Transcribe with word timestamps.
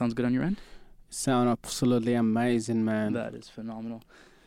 Sounds 0.00 0.14
good 0.14 0.24
on 0.24 0.32
your 0.32 0.44
end? 0.44 0.58
Sound 1.10 1.46
absolutely 1.50 2.14
amazing, 2.14 2.82
man. 2.86 3.12
That 3.12 3.34
is 3.34 3.50
phenomenal. 3.50 4.02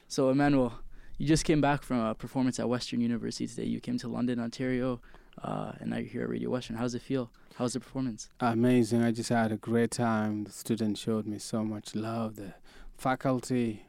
So, 0.07 0.31
Emmanuel, 0.31 0.73
you 1.19 1.27
just 1.27 1.45
came 1.45 1.61
back 1.61 1.83
from 1.83 1.99
a 1.99 2.15
performance 2.15 2.59
at 2.59 2.67
Western 2.67 3.01
University 3.01 3.45
today. 3.45 3.65
You 3.65 3.79
came 3.79 3.99
to 3.99 4.07
London, 4.07 4.39
Ontario, 4.39 4.99
uh, 5.43 5.73
and 5.79 5.91
now 5.91 5.97
you're 5.97 6.07
here 6.07 6.23
at 6.23 6.29
Radio 6.29 6.49
Western. 6.49 6.77
How's 6.77 6.95
it 6.95 7.03
feel? 7.03 7.29
How 7.53 7.65
was 7.65 7.73
the 7.73 7.81
performance? 7.81 8.31
Amazing. 8.39 9.03
I 9.03 9.11
just 9.11 9.29
had 9.29 9.51
a 9.51 9.57
great 9.57 9.91
time. 9.91 10.45
The 10.45 10.51
students 10.51 10.99
showed 10.99 11.27
me 11.27 11.37
so 11.37 11.63
much 11.63 11.93
love. 11.93 12.35
The 12.37 12.55
faculty, 12.97 13.85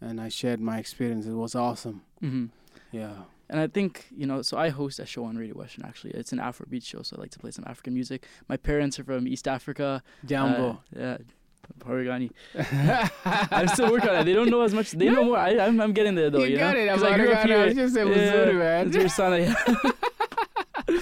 and 0.00 0.20
I 0.20 0.28
shared 0.28 0.58
my 0.58 0.78
experience. 0.78 1.24
It 1.26 1.34
was 1.34 1.54
awesome. 1.54 2.02
Mm-hmm. 2.20 2.46
Yeah. 2.90 3.14
And 3.48 3.60
I 3.60 3.66
think, 3.68 4.06
you 4.16 4.26
know, 4.26 4.42
so 4.42 4.58
I 4.58 4.70
host 4.70 4.98
a 4.98 5.06
show 5.06 5.24
on 5.24 5.36
Radio 5.36 5.54
Western 5.54 5.84
actually. 5.84 6.12
It's 6.12 6.32
an 6.32 6.38
Afrobeat 6.38 6.84
show, 6.84 7.02
so 7.02 7.16
I 7.16 7.20
like 7.20 7.30
to 7.30 7.38
play 7.38 7.50
some 7.50 7.64
African 7.66 7.94
music. 7.94 8.26
My 8.48 8.56
parents 8.56 8.98
are 8.98 9.04
from 9.04 9.28
East 9.28 9.46
Africa. 9.46 10.02
Jambo. 10.24 10.70
Uh, 10.70 10.98
yeah. 10.98 11.16
Paragani. 11.80 12.30
I'm 13.50 13.68
still 13.68 13.90
working 13.90 14.08
on 14.08 14.16
it. 14.16 14.24
They 14.24 14.32
don't 14.32 14.50
know 14.50 14.62
as 14.62 14.72
much. 14.72 14.92
They 14.92 15.08
know 15.08 15.24
more. 15.24 15.36
I, 15.36 15.50
am 15.50 15.60
I'm, 15.60 15.80
I'm 15.80 15.92
getting 15.92 16.14
there 16.14 16.30
though. 16.30 16.44
You, 16.44 16.52
you 16.52 16.58
got 16.58 16.74
know? 16.74 16.80
it. 16.80 16.88
I'm 16.88 17.04
I 17.04 17.16
grew 17.16 17.32
up 17.32 17.46
here. 17.46 17.58
I 17.58 17.72
just 17.72 17.94
said 17.94 18.08
yeah, 18.08 18.52
man. 18.52 18.86
It's 18.86 18.96
your 18.96 19.08
son. 19.08 19.42
Yeah. 19.42 19.74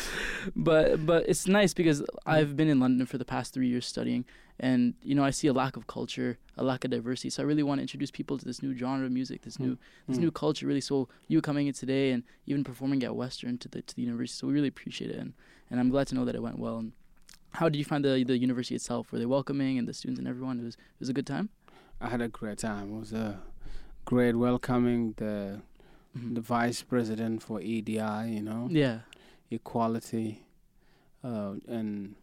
but 0.56 1.04
but 1.04 1.28
it's 1.28 1.46
nice 1.46 1.74
because 1.74 2.02
I've 2.26 2.56
been 2.56 2.68
in 2.68 2.80
London 2.80 3.06
for 3.06 3.18
the 3.18 3.24
past 3.24 3.52
three 3.54 3.68
years 3.68 3.86
studying, 3.86 4.24
and 4.60 4.94
you 5.02 5.14
know 5.14 5.24
I 5.24 5.30
see 5.30 5.48
a 5.48 5.52
lack 5.52 5.76
of 5.76 5.86
culture, 5.86 6.38
a 6.56 6.62
lack 6.64 6.84
of 6.84 6.90
diversity. 6.90 7.30
So 7.30 7.42
I 7.42 7.46
really 7.46 7.62
want 7.62 7.78
to 7.78 7.82
introduce 7.82 8.10
people 8.10 8.38
to 8.38 8.44
this 8.44 8.62
new 8.62 8.74
genre 8.76 9.06
of 9.06 9.12
music, 9.12 9.42
this 9.42 9.58
new 9.58 9.76
this 10.08 10.18
Mm. 10.18 10.22
new 10.22 10.30
culture. 10.30 10.66
Really, 10.66 10.80
so 10.80 11.08
you 11.28 11.40
coming 11.40 11.66
in 11.66 11.74
today 11.74 12.10
and 12.12 12.22
even 12.46 12.62
performing 12.64 13.02
at 13.04 13.14
Western 13.16 13.58
to 13.58 13.68
the 13.68 13.82
to 13.82 13.94
the 13.94 14.02
university. 14.02 14.36
So 14.38 14.46
we 14.46 14.52
really 14.54 14.68
appreciate 14.68 15.10
it, 15.10 15.16
and 15.18 15.34
and 15.70 15.80
I'm 15.80 15.90
glad 15.90 16.06
to 16.08 16.14
know 16.14 16.24
that 16.24 16.34
it 16.34 16.42
went 16.42 16.58
well. 16.58 16.78
And 16.78 16.92
how 17.52 17.68
did 17.68 17.78
you 17.78 17.84
find 17.84 18.04
the 18.04 18.24
the 18.24 18.38
university 18.38 18.74
itself? 18.74 19.10
Were 19.12 19.18
they 19.18 19.26
welcoming 19.26 19.78
and 19.78 19.86
the 19.88 19.94
students 19.94 20.18
and 20.18 20.28
everyone? 20.28 20.60
It 20.60 20.64
was 20.64 20.74
it 20.74 21.00
was 21.00 21.08
a 21.08 21.14
good 21.14 21.26
time. 21.26 21.48
I 22.00 22.08
had 22.08 22.20
a 22.20 22.28
great 22.28 22.58
time. 22.58 22.94
It 22.94 22.98
was 23.00 23.12
a 23.12 23.40
great 24.04 24.36
welcoming. 24.36 25.14
The 25.16 25.62
Mhm. 26.16 26.34
the 26.36 26.40
vice 26.40 26.80
president 26.82 27.42
for 27.42 27.60
EDI, 27.60 28.26
you 28.36 28.42
know, 28.42 28.68
Yeah. 28.70 29.00
equality, 29.50 30.46
uh, 31.24 31.54
and 31.66 32.14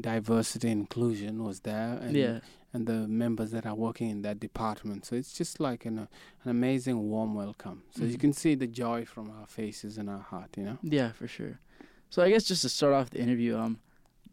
diversity 0.00 0.68
inclusion 0.70 1.42
was 1.44 1.60
there, 1.60 1.98
and 2.02 2.16
yeah. 2.16 2.40
and 2.72 2.86
the 2.86 3.06
members 3.06 3.50
that 3.52 3.64
are 3.66 3.74
working 3.74 4.10
in 4.10 4.22
that 4.22 4.40
department. 4.40 5.04
So 5.06 5.14
it's 5.14 5.32
just 5.32 5.60
like 5.60 5.86
an, 5.86 5.98
uh, 5.98 6.06
an 6.42 6.50
amazing 6.50 7.08
warm 7.08 7.34
welcome. 7.34 7.84
So 7.96 8.04
you 8.04 8.16
Mhm. 8.16 8.20
can 8.20 8.32
see 8.32 8.54
the 8.56 8.66
joy 8.66 9.04
from 9.04 9.30
our 9.30 9.46
faces 9.46 9.96
and 9.98 10.10
our 10.10 10.18
heart, 10.18 10.56
you 10.56 10.64
know. 10.64 10.78
Yeah, 10.82 11.12
for 11.12 11.28
sure. 11.28 11.60
So 12.10 12.22
I 12.22 12.30
guess 12.30 12.44
just 12.44 12.62
to 12.62 12.68
start 12.68 12.92
off 12.92 13.10
the 13.10 13.20
interview, 13.20 13.56
um, 13.56 13.78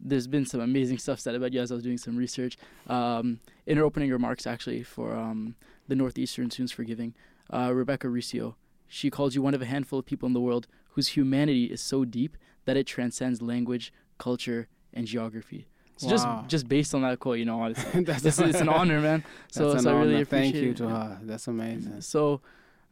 there's 0.00 0.26
been 0.26 0.44
some 0.44 0.60
amazing 0.60 0.98
stuff 0.98 1.20
said 1.20 1.36
about 1.36 1.52
you 1.52 1.60
as 1.60 1.70
I 1.70 1.76
was 1.76 1.84
doing 1.84 1.98
some 1.98 2.16
research. 2.16 2.58
Um, 2.88 3.38
in 3.66 3.76
her 3.78 3.84
opening 3.84 4.10
remarks, 4.10 4.46
actually, 4.46 4.82
for 4.82 5.14
um, 5.14 5.54
the 5.86 5.94
Northeastern 5.94 6.50
Students 6.50 6.72
for 6.72 6.82
Giving, 6.82 7.14
uh, 7.50 7.70
Rebecca 7.72 8.08
Riccio, 8.08 8.56
she 8.88 9.08
called 9.10 9.34
you 9.36 9.42
one 9.42 9.54
of 9.54 9.62
a 9.62 9.66
handful 9.66 10.00
of 10.00 10.06
people 10.06 10.26
in 10.26 10.32
the 10.32 10.40
world 10.40 10.66
whose 10.90 11.08
humanity 11.08 11.66
is 11.66 11.80
so 11.80 12.04
deep 12.04 12.36
that 12.64 12.76
it 12.76 12.86
transcends 12.88 13.40
language, 13.40 13.92
culture, 14.18 14.66
and 14.94 15.06
geography. 15.06 15.66
So 15.96 16.06
Wow. 16.06 16.10
just 16.10 16.48
just 16.48 16.68
based 16.68 16.94
on 16.94 17.02
that 17.02 17.18
quote, 17.20 17.38
you 17.38 17.44
know, 17.44 17.60
honestly, 17.60 18.04
That's 18.04 18.24
it's, 18.24 18.38
it's 18.38 18.60
an 18.60 18.68
honor, 18.68 19.00
man. 19.00 19.22
So, 19.50 19.76
so 19.76 19.90
I 19.90 19.92
really 19.94 20.14
honor. 20.14 20.22
appreciate 20.22 20.52
Thank 20.52 20.80
you 20.80 20.88
her. 20.88 21.18
That's 21.22 21.46
amazing. 21.46 22.00
So, 22.00 22.40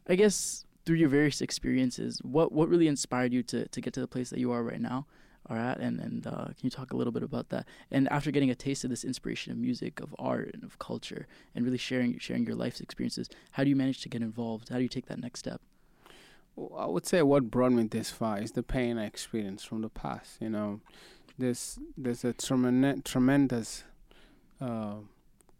I 0.07 0.15
guess 0.15 0.65
through 0.85 0.97
your 0.97 1.09
various 1.09 1.41
experiences, 1.41 2.19
what 2.23 2.51
what 2.51 2.69
really 2.69 2.87
inspired 2.87 3.33
you 3.33 3.43
to 3.43 3.67
to 3.67 3.81
get 3.81 3.93
to 3.93 3.99
the 3.99 4.07
place 4.07 4.29
that 4.29 4.39
you 4.39 4.51
are 4.51 4.63
right 4.63 4.79
now, 4.81 5.07
are 5.47 5.57
at, 5.57 5.79
and 5.79 5.99
and 5.99 6.25
uh, 6.27 6.45
can 6.45 6.55
you 6.61 6.69
talk 6.69 6.93
a 6.93 6.95
little 6.95 7.11
bit 7.11 7.23
about 7.23 7.49
that? 7.49 7.67
And 7.91 8.07
after 8.09 8.31
getting 8.31 8.49
a 8.49 8.55
taste 8.55 8.83
of 8.83 8.89
this 8.89 9.03
inspiration 9.03 9.51
of 9.51 9.57
music, 9.57 9.99
of 9.99 10.15
art, 10.17 10.51
and 10.53 10.63
of 10.63 10.79
culture, 10.79 11.27
and 11.53 11.65
really 11.65 11.77
sharing 11.77 12.17
sharing 12.19 12.45
your 12.45 12.55
life's 12.55 12.79
experiences, 12.79 13.29
how 13.51 13.63
do 13.63 13.69
you 13.69 13.75
manage 13.75 14.01
to 14.01 14.09
get 14.09 14.21
involved? 14.21 14.69
How 14.69 14.77
do 14.77 14.83
you 14.83 14.89
take 14.89 15.07
that 15.07 15.19
next 15.19 15.39
step? 15.39 15.61
Well, 16.55 16.79
I 16.79 16.85
would 16.85 17.05
say 17.05 17.21
what 17.21 17.49
brought 17.49 17.71
me 17.71 17.83
this 17.83 18.09
far 18.11 18.39
is 18.39 18.51
the 18.51 18.63
pain 18.63 18.97
I 18.97 19.05
experienced 19.05 19.67
from 19.67 19.81
the 19.81 19.89
past. 19.89 20.37
You 20.41 20.49
know, 20.49 20.81
there's 21.37 21.79
there's 21.97 22.23
a 22.23 22.33
tremen- 22.33 23.03
tremendous 23.03 23.83
uh, 24.59 24.95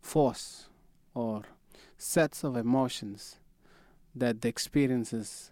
force 0.02 0.68
or 1.14 1.44
sets 1.98 2.44
of 2.44 2.56
emotions 2.56 3.38
that 4.16 4.42
the 4.42 4.50
experiences 4.50 5.52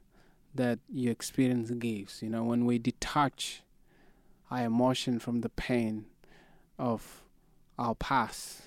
that 0.54 0.80
you 0.92 1.12
experience 1.12 1.72
gives. 1.72 2.22
You 2.22 2.30
know, 2.30 2.44
when 2.44 2.66
we 2.66 2.80
detach 2.80 3.62
our 4.52 4.64
emotion 4.64 5.20
from 5.20 5.42
the 5.42 5.50
pain 5.50 6.06
of 6.78 7.24
our 7.78 7.96
past, 7.96 8.64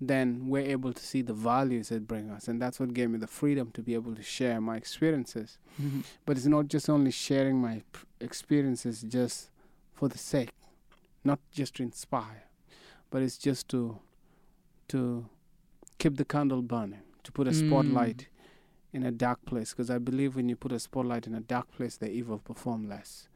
then 0.00 0.48
we're 0.48 0.66
able 0.66 0.92
to 0.92 1.02
see 1.02 1.22
the 1.22 1.34
values 1.34 1.90
it 1.92 2.08
brings 2.08 2.30
us, 2.32 2.48
and 2.48 2.60
that's 2.60 2.80
what 2.80 2.92
gave 2.94 3.10
me 3.10 3.18
the 3.18 3.26
freedom 3.26 3.70
to 3.72 3.82
be 3.82 3.94
able 3.94 4.14
to 4.14 4.22
share 4.22 4.60
my 4.60 4.76
experiences. 4.76 5.58
But 6.26 6.36
it's 6.36 6.46
not 6.46 6.68
just 6.68 6.88
only 6.90 7.10
sharing 7.12 7.56
my 7.60 7.82
p- 7.92 8.00
experiences 8.20 9.02
just 9.02 9.50
for 9.92 10.08
the 10.08 10.18
sake 10.18 10.50
not 11.24 11.38
just 11.50 11.74
to 11.76 11.82
inspire 11.82 12.44
but 13.10 13.22
it's 13.22 13.38
just 13.38 13.68
to 13.68 13.98
to 14.88 15.26
keep 15.98 16.16
the 16.16 16.24
candle 16.24 16.62
burning 16.62 17.02
to 17.22 17.30
put 17.32 17.46
a 17.46 17.50
Mm. 17.52 17.66
spotlight 17.68 18.28
in 18.92 19.02
a 19.04 19.10
dark 19.12 19.44
place 19.46 19.70
because 19.72 19.90
i 19.90 19.98
believe 19.98 20.36
when 20.36 20.48
you 20.48 20.56
put 20.56 20.72
a 20.72 20.78
spotlight 20.78 21.26
in 21.26 21.34
a 21.34 21.40
dark 21.40 21.70
place 21.72 21.96
the 21.96 22.10
evil 22.10 22.38
perform 22.38 22.88
less. 22.88 23.28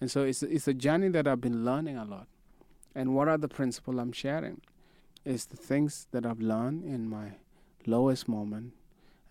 And 0.00 0.10
so 0.10 0.22
it's 0.24 0.42
it's 0.42 0.68
a 0.68 0.74
journey 0.74 1.08
that 1.08 1.26
i've 1.26 1.40
been 1.40 1.64
learning 1.64 1.96
a 1.98 2.04
lot. 2.04 2.28
And 2.94 3.14
what 3.14 3.28
are 3.28 3.38
the 3.38 3.48
principles 3.48 3.98
i'm 3.98 4.12
sharing 4.12 4.60
is 5.24 5.46
the 5.46 5.56
things 5.56 6.06
that 6.12 6.24
i've 6.26 6.40
learned 6.40 6.84
in 6.84 7.08
my 7.08 7.32
lowest 7.86 8.28
moment 8.28 8.72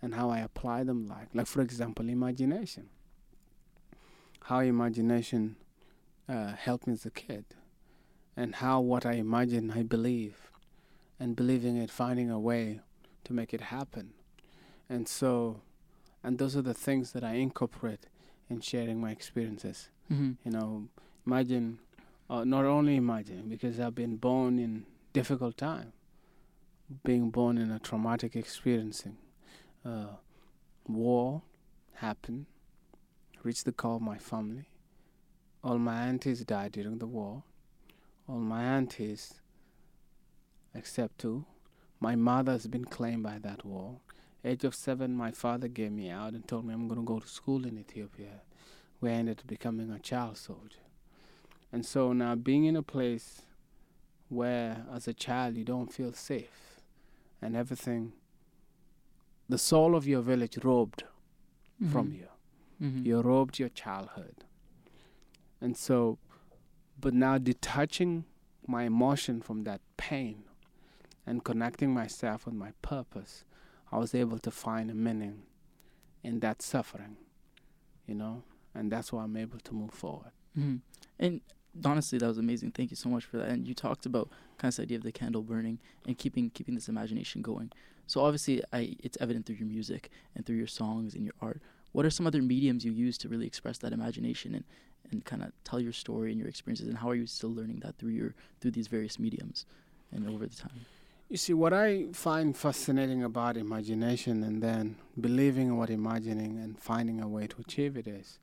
and 0.01 0.13
how 0.15 0.29
I 0.29 0.39
apply 0.39 0.83
them 0.83 1.07
like 1.07 1.29
like 1.33 1.47
for 1.47 1.61
example 1.61 2.07
imagination. 2.09 2.89
How 4.43 4.59
imagination 4.59 5.55
uh, 6.29 6.53
helped 6.53 6.87
me 6.87 6.93
as 6.93 7.05
a 7.05 7.09
kid 7.11 7.45
and 8.37 8.55
how 8.55 8.79
what 8.79 9.05
I 9.05 9.13
imagine 9.13 9.71
I 9.71 9.83
believe 9.83 10.51
and 11.19 11.35
believing 11.35 11.75
it 11.77 11.91
finding 11.91 12.29
a 12.29 12.39
way 12.39 12.79
to 13.25 13.33
make 13.33 13.53
it 13.53 13.61
happen 13.61 14.13
and 14.89 15.07
so 15.07 15.61
and 16.23 16.37
those 16.37 16.55
are 16.55 16.61
the 16.61 16.73
things 16.73 17.11
that 17.13 17.23
I 17.23 17.33
incorporate 17.33 18.05
in 18.49 18.61
sharing 18.61 19.01
my 19.01 19.11
experiences 19.11 19.89
Mm-hmm. 20.11 20.31
you 20.45 20.51
know 20.51 20.87
imagine 21.25 21.79
uh, 22.29 22.45
not 22.45 22.63
only 22.63 22.95
imagine 22.95 23.49
because 23.49 23.77
I've 23.77 23.95
been 23.95 24.15
born 24.15 24.57
in 24.59 24.85
difficult 25.11 25.57
time 25.57 25.91
being 27.03 27.29
born 27.29 27.57
in 27.57 27.71
a 27.71 27.79
traumatic 27.79 28.35
experiencing 28.35 29.17
uh, 29.85 30.15
war 30.87 31.41
happened, 31.95 32.45
reached 33.43 33.65
the 33.65 33.71
call 33.71 33.97
of 33.97 34.01
my 34.01 34.17
family. 34.17 34.69
All 35.63 35.77
my 35.77 36.03
aunties 36.07 36.45
died 36.45 36.71
during 36.73 36.99
the 36.99 37.07
war. 37.07 37.43
All 38.27 38.39
my 38.39 38.63
aunties, 38.63 39.35
except 40.75 41.19
two, 41.19 41.45
my 41.99 42.15
mother 42.15 42.51
has 42.51 42.67
been 42.67 42.85
claimed 42.85 43.23
by 43.23 43.39
that 43.39 43.65
war. 43.65 43.99
Age 44.43 44.63
of 44.63 44.75
seven, 44.75 45.15
my 45.15 45.31
father 45.31 45.67
gave 45.67 45.91
me 45.91 46.09
out 46.09 46.33
and 46.33 46.47
told 46.47 46.65
me 46.65 46.73
I'm 46.73 46.87
going 46.87 46.99
to 46.99 47.05
go 47.05 47.19
to 47.19 47.27
school 47.27 47.65
in 47.65 47.77
Ethiopia, 47.77 48.41
where 48.99 49.13
I 49.13 49.15
ended 49.15 49.39
up 49.39 49.47
becoming 49.47 49.91
a 49.91 49.99
child 49.99 50.37
soldier. 50.37 50.79
And 51.71 51.85
so 51.85 52.13
now 52.13 52.35
being 52.35 52.65
in 52.65 52.75
a 52.75 52.83
place 52.83 53.41
where, 54.29 54.85
as 54.93 55.07
a 55.07 55.13
child, 55.13 55.55
you 55.55 55.63
don't 55.63 55.91
feel 55.91 56.13
safe 56.13 56.81
and 57.41 57.55
everything 57.55 58.13
the 59.49 59.57
soul 59.57 59.95
of 59.95 60.07
your 60.07 60.21
village 60.21 60.57
robbed 60.63 61.03
from 61.91 62.11
you. 62.11 62.27
Mm-hmm. 62.81 63.05
You 63.05 63.21
robbed 63.21 63.59
your 63.59 63.69
childhood. 63.69 64.43
And 65.61 65.77
so, 65.77 66.17
but 66.99 67.13
now 67.13 67.37
detaching 67.37 68.25
my 68.67 68.83
emotion 68.83 69.41
from 69.41 69.63
that 69.63 69.81
pain 69.97 70.43
and 71.25 71.43
connecting 71.43 71.93
myself 71.93 72.45
with 72.45 72.55
my 72.55 72.71
purpose, 72.81 73.43
I 73.91 73.97
was 73.97 74.13
able 74.15 74.39
to 74.39 74.51
find 74.51 74.89
a 74.91 74.93
meaning 74.93 75.43
in 76.23 76.39
that 76.41 76.61
suffering, 76.61 77.17
you 78.05 78.15
know, 78.15 78.43
and 78.73 78.91
that's 78.91 79.11
why 79.13 79.23
I'm 79.23 79.37
able 79.37 79.59
to 79.59 79.73
move 79.73 79.91
forward. 79.91 80.31
Mm-hmm. 80.57 80.77
And 81.19 81.41
honestly, 81.85 82.17
that 82.19 82.27
was 82.27 82.37
amazing. 82.37 82.71
Thank 82.71 82.91
you 82.91 82.97
so 82.97 83.09
much 83.09 83.25
for 83.25 83.37
that. 83.37 83.49
And 83.49 83.67
you 83.67 83.73
talked 83.73 84.05
about 84.05 84.29
kind 84.57 84.69
of 84.71 84.75
this 84.75 84.83
idea 84.83 84.97
of 84.97 85.03
the 85.03 85.11
candle 85.11 85.41
burning 85.41 85.79
and 86.05 86.17
keeping 86.17 86.49
keeping 86.49 86.75
this 86.75 86.89
imagination 86.89 87.41
going. 87.41 87.71
So 88.07 88.21
obviously, 88.21 88.63
I 88.73 88.95
it's 89.03 89.17
evident 89.21 89.45
through 89.45 89.57
your 89.57 89.67
music 89.67 90.09
and 90.35 90.45
through 90.45 90.57
your 90.57 90.67
songs 90.67 91.13
and 91.13 91.23
your 91.23 91.33
art. 91.41 91.61
What 91.91 92.05
are 92.05 92.09
some 92.09 92.27
other 92.27 92.41
mediums 92.41 92.83
you 92.85 92.91
use 92.91 93.17
to 93.19 93.29
really 93.29 93.47
express 93.47 93.77
that 93.79 93.93
imagination 93.93 94.53
and, 94.55 94.65
and 95.11 95.23
kind 95.25 95.43
of 95.43 95.51
tell 95.63 95.79
your 95.79 95.93
story 95.93 96.31
and 96.31 96.39
your 96.39 96.49
experiences? 96.49 96.87
And 96.87 96.97
how 96.97 97.09
are 97.09 97.15
you 97.15 97.27
still 97.27 97.53
learning 97.53 97.79
that 97.83 97.97
through 97.97 98.11
your 98.11 98.35
through 98.59 98.71
these 98.71 98.87
various 98.87 99.17
mediums 99.19 99.65
and 100.11 100.27
over 100.27 100.45
the 100.47 100.55
time? 100.55 100.85
You 101.29 101.35
see, 101.37 101.53
what 101.53 101.73
I 101.73 102.05
find 102.13 102.55
fascinating 102.55 103.21
about 103.23 103.57
imagination 103.57 104.43
and 104.43 104.63
then 104.63 104.95
believing 105.19 105.67
in 105.67 105.77
what 105.77 105.89
imagining 105.89 106.57
and 106.57 106.79
finding 106.79 107.21
a 107.21 107.27
way 107.27 107.47
to 107.47 107.55
achieve 107.59 107.97
it 107.97 108.07
is 108.07 108.39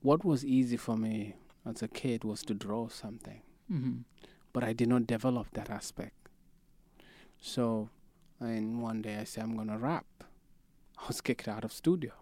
what 0.00 0.24
was 0.24 0.42
easy 0.44 0.78
for 0.78 0.96
me 0.96 1.34
as 1.66 1.82
a 1.82 1.88
kid 1.88 2.24
was 2.24 2.42
to 2.44 2.54
draw 2.54 2.88
something, 2.88 3.42
Mm-hmm. 3.70 3.98
but 4.52 4.64
I 4.64 4.72
did 4.72 4.88
not 4.88 5.06
develop 5.06 5.48
that 5.52 5.70
aspect. 5.70 6.14
So, 7.40 7.88
and 8.40 8.82
one 8.82 9.02
day 9.02 9.16
I 9.18 9.24
said, 9.24 9.44
I'm 9.44 9.54
going 9.56 9.68
to 9.68 9.78
rap. 9.78 10.06
I 10.98 11.06
was 11.08 11.20
kicked 11.20 11.48
out 11.48 11.64
of 11.64 11.72
studio. 11.72 12.12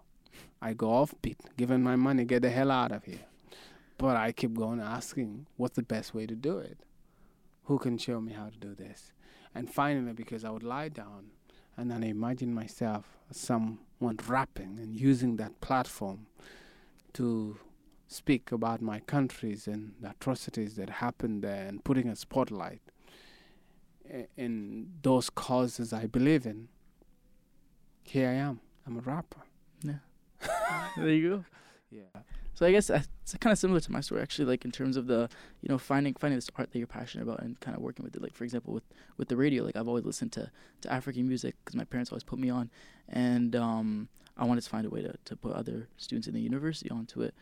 I 0.61 0.75
go 0.75 0.91
off 0.93 1.15
beat, 1.23 1.39
giving 1.57 1.83
my 1.83 1.97
money, 1.97 2.25
get 2.25 2.43
the 2.43 2.51
hell 2.51 2.71
out 2.71 2.93
of 2.93 3.05
here. 3.05 3.21
But 4.01 4.17
I 4.17 4.33
keep 4.33 4.55
going 4.55 4.81
asking, 4.81 5.47
what's 5.59 5.77
the 5.77 5.83
best 5.83 6.15
way 6.15 6.25
to 6.27 6.35
do 6.35 6.57
it? 6.57 6.79
Who 7.65 7.79
can 7.79 7.99
show 7.99 8.19
me 8.19 8.33
how 8.33 8.49
to 8.49 8.57
do 8.57 8.75
this? 8.75 9.13
And 9.55 9.71
finally, 9.71 10.15
because 10.15 10.43
I 10.43 10.49
would 10.49 10.63
lie 10.63 10.89
down 10.89 11.33
and 11.77 11.91
then 11.91 12.03
I 12.03 12.07
imagine 12.07 12.55
myself 12.55 13.05
as 13.29 13.37
someone 13.37 14.17
rapping 14.27 14.79
and 14.81 14.97
using 14.97 15.37
that 15.37 15.61
platform 15.61 16.29
to 17.13 17.59
speak 18.09 18.51
about 18.53 18.81
my 18.81 19.01
countries 19.01 19.67
and 19.67 19.93
the 20.01 20.13
atrocities 20.13 20.77
that 20.77 20.89
happened 20.89 21.45
there 21.45 21.67
and 21.67 21.85
putting 21.85 22.09
a 22.09 22.17
spotlight 22.17 22.81
in 24.39 24.93
those 25.03 25.29
causes 25.29 25.93
I 25.93 26.07
believe 26.07 26.47
in. 26.47 26.69
Here 28.03 28.31
I 28.31 28.33
am. 28.33 28.61
I'm 28.87 28.97
a 28.97 29.01
rapper. 29.01 29.43
Yeah. 29.83 30.01
there 30.97 31.11
you 31.11 31.29
go. 31.29 31.45
Yeah. 31.91 32.23
So 32.61 32.67
I 32.67 32.73
guess 32.73 32.91
it's 32.91 33.35
kind 33.41 33.53
of 33.53 33.59
similar 33.59 33.81
to 33.81 33.91
my 33.91 34.03
story 34.03 34.21
actually, 34.21 34.45
like 34.45 34.67
in 34.67 34.71
terms 34.71 34.99
of 34.99 35.07
the 35.07 35.31
you 35.63 35.71
know 35.71 35.79
finding 35.79 36.13
finding 36.13 36.37
this 36.37 36.51
art 36.57 36.71
that 36.71 36.79
you're 36.79 36.87
passionate 36.87 37.23
about 37.23 37.41
and 37.41 37.59
kind 37.61 37.75
of 37.75 37.83
working 37.83 38.05
with 38.05 38.15
it. 38.15 38.21
Like 38.21 38.35
for 38.35 38.45
example, 38.45 38.75
with 38.75 38.85
with 39.17 39.29
the 39.29 39.37
radio, 39.39 39.65
like 39.65 39.77
I've 39.77 39.89
always 39.89 40.05
listened 40.05 40.33
to 40.33 40.51
to 40.83 40.93
African 40.93 41.27
music 41.27 41.55
because 41.65 41.75
my 41.75 41.85
parents 41.85 42.13
always 42.13 42.23
put 42.23 42.39
me 42.39 42.51
on, 42.51 42.69
and 43.09 43.57
um, 43.57 44.11
I 44.37 44.45
wanted 44.45 44.63
to 44.63 44.69
find 44.69 44.85
a 44.85 44.91
way 44.91 45.01
to 45.01 45.15
to 45.25 45.37
put 45.37 45.55
other 45.55 45.89
students 45.97 46.29
in 46.29 46.35
the 46.35 46.41
university 46.43 46.91
onto 46.91 47.23
it. 47.23 47.33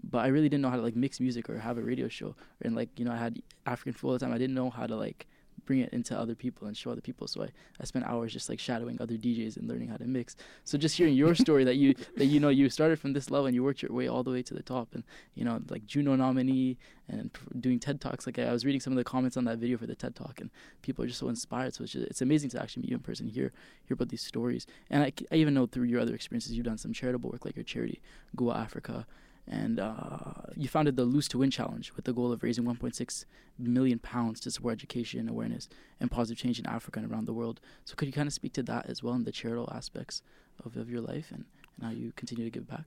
But 0.00 0.18
I 0.18 0.28
really 0.28 0.48
didn't 0.48 0.62
know 0.62 0.70
how 0.70 0.76
to 0.76 0.82
like 0.82 0.94
mix 0.94 1.18
music 1.18 1.50
or 1.50 1.58
have 1.58 1.76
a 1.76 1.82
radio 1.82 2.06
show. 2.06 2.36
And 2.62 2.76
like 2.76 3.00
you 3.00 3.04
know, 3.04 3.10
I 3.10 3.16
had 3.16 3.42
African 3.66 3.94
food 3.94 4.06
all 4.06 4.12
the 4.12 4.20
time. 4.20 4.32
I 4.32 4.38
didn't 4.38 4.54
know 4.54 4.70
how 4.70 4.86
to 4.86 4.94
like 4.94 5.26
bring 5.64 5.80
it 5.80 5.92
into 5.92 6.18
other 6.18 6.34
people 6.34 6.66
and 6.66 6.76
show 6.76 6.90
other 6.90 7.00
people. 7.00 7.26
So 7.26 7.42
I, 7.42 7.48
I 7.80 7.84
spent 7.84 8.04
hours 8.06 8.32
just 8.32 8.48
like 8.48 8.58
shadowing 8.58 9.00
other 9.00 9.14
DJs 9.14 9.56
and 9.56 9.68
learning 9.68 9.88
how 9.88 9.96
to 9.96 10.04
mix. 10.04 10.36
So 10.64 10.78
just 10.78 10.96
hearing 10.96 11.14
your 11.14 11.34
story 11.44 11.64
that 11.64 11.76
you 11.76 11.94
that 12.16 12.26
you 12.26 12.40
know 12.40 12.48
you 12.48 12.68
started 12.70 12.98
from 12.98 13.12
this 13.12 13.30
level 13.30 13.46
and 13.46 13.54
you 13.54 13.62
worked 13.62 13.82
your 13.82 13.92
way 13.92 14.08
all 14.08 14.22
the 14.22 14.30
way 14.30 14.42
to 14.42 14.54
the 14.54 14.62
top 14.62 14.94
and 14.94 15.04
you 15.34 15.44
know 15.44 15.60
like 15.68 15.86
Juno 15.86 16.16
nominee 16.16 16.78
and 17.08 17.30
doing 17.60 17.78
TED 17.78 18.00
talks. 18.00 18.26
Like 18.26 18.38
I 18.38 18.52
was 18.52 18.64
reading 18.64 18.80
some 18.80 18.92
of 18.92 18.96
the 18.96 19.04
comments 19.04 19.36
on 19.36 19.44
that 19.44 19.58
video 19.58 19.78
for 19.78 19.86
the 19.86 19.94
TED 19.94 20.14
talk 20.14 20.40
and 20.40 20.50
people 20.82 21.04
are 21.04 21.08
just 21.08 21.20
so 21.20 21.28
inspired. 21.28 21.74
So 21.74 21.84
it's 21.84 21.92
just, 21.92 22.06
it's 22.06 22.22
amazing 22.22 22.50
to 22.50 22.62
actually 22.62 22.82
meet 22.82 22.90
you 22.90 22.96
in 22.96 23.02
person, 23.02 23.26
hear 23.26 23.52
hear 23.84 23.94
about 23.94 24.08
these 24.08 24.22
stories. 24.22 24.66
And 24.90 25.02
I, 25.02 25.12
I 25.32 25.36
even 25.36 25.54
know 25.54 25.66
through 25.66 25.84
your 25.84 26.00
other 26.00 26.14
experiences 26.14 26.52
you've 26.52 26.66
done 26.66 26.78
some 26.78 26.92
charitable 26.92 27.30
work 27.30 27.44
like 27.44 27.56
your 27.56 27.64
charity 27.64 28.00
Gua 28.36 28.54
Africa 28.54 29.06
and 29.50 29.80
uh, 29.80 30.18
you 30.56 30.68
founded 30.68 30.96
the 30.96 31.04
Lose 31.04 31.26
to 31.28 31.38
Win 31.38 31.50
Challenge 31.50 31.92
with 31.96 32.04
the 32.04 32.12
goal 32.12 32.32
of 32.32 32.42
raising 32.42 32.64
1.6 32.64 33.24
million 33.58 33.98
pounds 33.98 34.40
to 34.40 34.50
support 34.50 34.72
education, 34.72 35.28
awareness, 35.28 35.68
and 36.00 36.10
positive 36.10 36.40
change 36.40 36.58
in 36.58 36.66
Africa 36.66 37.00
and 37.00 37.10
around 37.10 37.26
the 37.26 37.32
world. 37.32 37.60
So, 37.84 37.94
could 37.94 38.06
you 38.06 38.12
kind 38.12 38.26
of 38.26 38.34
speak 38.34 38.52
to 38.54 38.62
that 38.64 38.86
as 38.86 39.02
well 39.02 39.14
and 39.14 39.24
the 39.24 39.32
charitable 39.32 39.72
aspects 39.74 40.22
of, 40.64 40.76
of 40.76 40.90
your 40.90 41.00
life 41.00 41.30
and, 41.30 41.46
and 41.76 41.86
how 41.86 41.90
you 41.92 42.12
continue 42.14 42.44
to 42.44 42.50
give 42.50 42.68
back? 42.68 42.84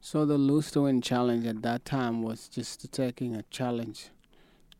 So, 0.00 0.24
the 0.24 0.38
Lose 0.38 0.70
to 0.72 0.82
Win 0.82 1.00
Challenge 1.02 1.44
at 1.46 1.62
that 1.62 1.84
time 1.84 2.22
was 2.22 2.48
just 2.48 2.90
taking 2.92 3.34
a 3.34 3.42
challenge. 3.50 4.10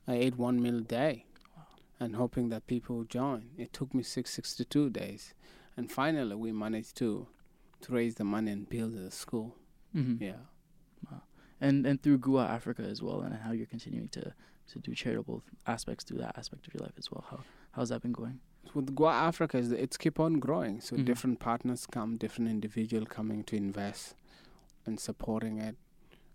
I 0.07 0.15
ate 0.15 0.39
one 0.39 0.63
meal 0.63 0.79
a 0.79 0.83
day 0.83 1.25
wow. 1.57 1.65
and 1.99 2.17
hoping 2.17 2.51
that 2.51 2.69
people 2.69 2.99
would 2.99 3.11
join. 3.11 3.51
It 3.59 3.73
took 3.73 3.93
me 3.95 4.05
662 4.05 4.91
days. 4.91 5.35
And 5.77 5.91
finally, 5.91 6.37
we 6.37 6.53
managed 6.53 6.97
to, 6.99 7.27
to 7.81 7.93
raise 7.93 8.15
the 8.15 8.25
money 8.25 8.53
and 8.53 8.69
build 8.69 8.95
the 8.95 9.11
school. 9.11 9.57
Mm-hmm. 9.95 10.23
Yeah 10.23 10.35
and 11.61 11.87
and 11.87 12.03
through 12.03 12.19
Gua 12.19 12.47
Africa 12.47 12.83
as 12.83 13.03
well, 13.03 13.21
and 13.21 13.35
how 13.35 13.53
you're 13.53 13.67
continuing 13.67 14.09
to 14.09 14.35
to 14.69 14.79
do 14.79 14.95
charitable 14.95 15.43
aspects 15.67 16.05
through 16.05 16.19
that 16.19 16.39
aspect 16.39 16.67
of 16.67 16.75
your 16.75 16.83
life 16.83 16.95
as 16.99 17.11
well. 17.11 17.25
How 17.31 17.41
how's 17.73 17.89
that 17.91 18.03
been 18.03 18.13
going? 18.13 18.41
With 18.75 18.95
Gua 18.95 19.13
Africa, 19.13 19.59
it's 19.59 19.97
keep 19.97 20.21
on 20.21 20.35
growing. 20.39 20.81
So 20.81 20.97
mm-hmm. 20.97 21.05
different 21.05 21.41
partners 21.41 21.87
come, 21.91 22.17
different 22.17 22.51
individual 22.51 23.07
coming 23.07 23.43
to 23.45 23.57
invest 23.57 24.15
and 24.87 24.99
supporting 24.99 25.59
it, 25.59 25.77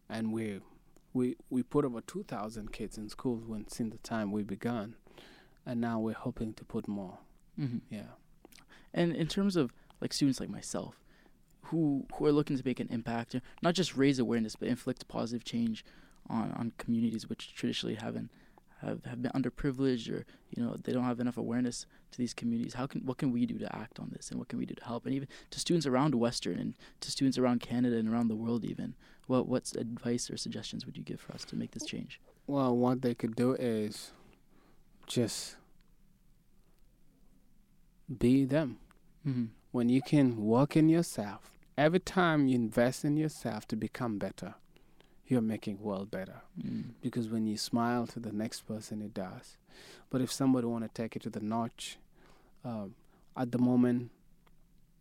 and 0.09 0.31
we 0.31 0.61
we 1.13 1.35
we 1.49 1.63
put 1.63 1.85
over 1.85 2.01
two 2.01 2.23
thousand 2.23 2.71
kids 2.71 2.97
in 2.97 3.09
schools 3.09 3.43
when 3.45 3.67
since 3.69 3.91
the 3.91 3.99
time 3.99 4.31
we 4.31 4.43
began, 4.43 4.95
and 5.65 5.79
now 5.81 5.99
we're 5.99 6.13
hoping 6.13 6.53
to 6.53 6.65
put 6.65 6.87
more. 6.87 7.19
Mm-hmm. 7.59 7.77
Yeah. 7.89 8.11
And 8.93 9.15
in 9.15 9.27
terms 9.27 9.55
of 9.55 9.73
like 10.01 10.13
students 10.13 10.39
like 10.39 10.49
myself, 10.49 10.99
who 11.65 12.05
who 12.15 12.25
are 12.25 12.31
looking 12.31 12.57
to 12.57 12.63
make 12.65 12.79
an 12.79 12.87
impact, 12.91 13.35
not 13.61 13.73
just 13.73 13.95
raise 13.95 14.19
awareness, 14.19 14.55
but 14.55 14.67
inflict 14.67 15.07
positive 15.07 15.43
change 15.43 15.85
on, 16.29 16.51
on 16.53 16.73
communities 16.77 17.29
which 17.29 17.53
traditionally 17.53 17.95
haven't 17.95 18.31
have, 18.81 19.05
have 19.05 19.21
been 19.21 19.31
underprivileged 19.31 20.11
or 20.11 20.25
you 20.49 20.63
know 20.63 20.75
they 20.83 20.91
don't 20.91 21.03
have 21.03 21.19
enough 21.19 21.37
awareness 21.37 21.85
to 22.11 22.17
these 22.17 22.33
communities. 22.33 22.73
How 22.73 22.87
can 22.87 23.01
what 23.01 23.17
can 23.17 23.31
we 23.31 23.45
do 23.45 23.57
to 23.59 23.75
act 23.75 23.99
on 23.99 24.11
this, 24.11 24.29
and 24.29 24.39
what 24.39 24.47
can 24.47 24.59
we 24.59 24.65
do 24.65 24.75
to 24.75 24.83
help, 24.83 25.05
and 25.05 25.15
even 25.15 25.27
to 25.51 25.59
students 25.59 25.85
around 25.85 26.15
Western 26.15 26.59
and 26.59 26.73
to 27.01 27.11
students 27.11 27.37
around 27.37 27.61
Canada 27.61 27.97
and 27.97 28.09
around 28.09 28.27
the 28.27 28.35
world, 28.35 28.63
even 28.63 28.95
what 29.27 29.47
what's 29.47 29.73
advice 29.75 30.29
or 30.29 30.37
suggestions 30.37 30.85
would 30.85 30.97
you 30.97 31.03
give 31.03 31.19
for 31.19 31.33
us 31.33 31.43
to 31.45 31.55
make 31.55 31.71
this 31.71 31.85
change? 31.85 32.19
Well, 32.47 32.75
what 32.75 33.01
they 33.01 33.15
could 33.15 33.35
do 33.35 33.53
is 33.53 34.11
just 35.07 35.55
be 38.19 38.45
them. 38.45 38.77
Mm-hmm. 39.27 39.45
When 39.71 39.89
you 39.89 40.01
can 40.01 40.45
work 40.45 40.77
in 40.77 40.87
yourself, 40.89 41.54
every 41.77 41.99
time 41.99 42.47
you 42.47 42.55
invest 42.55 43.05
in 43.05 43.17
yourself 43.17 43.67
to 43.67 43.75
become 43.75 44.17
better, 44.17 44.55
you're 45.27 45.41
making 45.41 45.81
world 45.81 46.09
better. 46.11 46.41
Mm. 46.61 46.91
Because 47.01 47.29
when 47.29 47.47
you 47.47 47.57
smile 47.57 48.05
to 48.07 48.19
the 48.19 48.31
next 48.31 48.61
person, 48.61 49.01
it 49.01 49.13
does. 49.13 49.57
But 50.09 50.21
if 50.21 50.31
somebody 50.31 50.67
want 50.67 50.85
to 50.85 50.89
take 50.89 51.15
it 51.15 51.21
to 51.23 51.29
the 51.29 51.39
notch, 51.39 51.97
uh, 52.63 52.85
at 53.35 53.51
the 53.51 53.57
moment, 53.57 54.11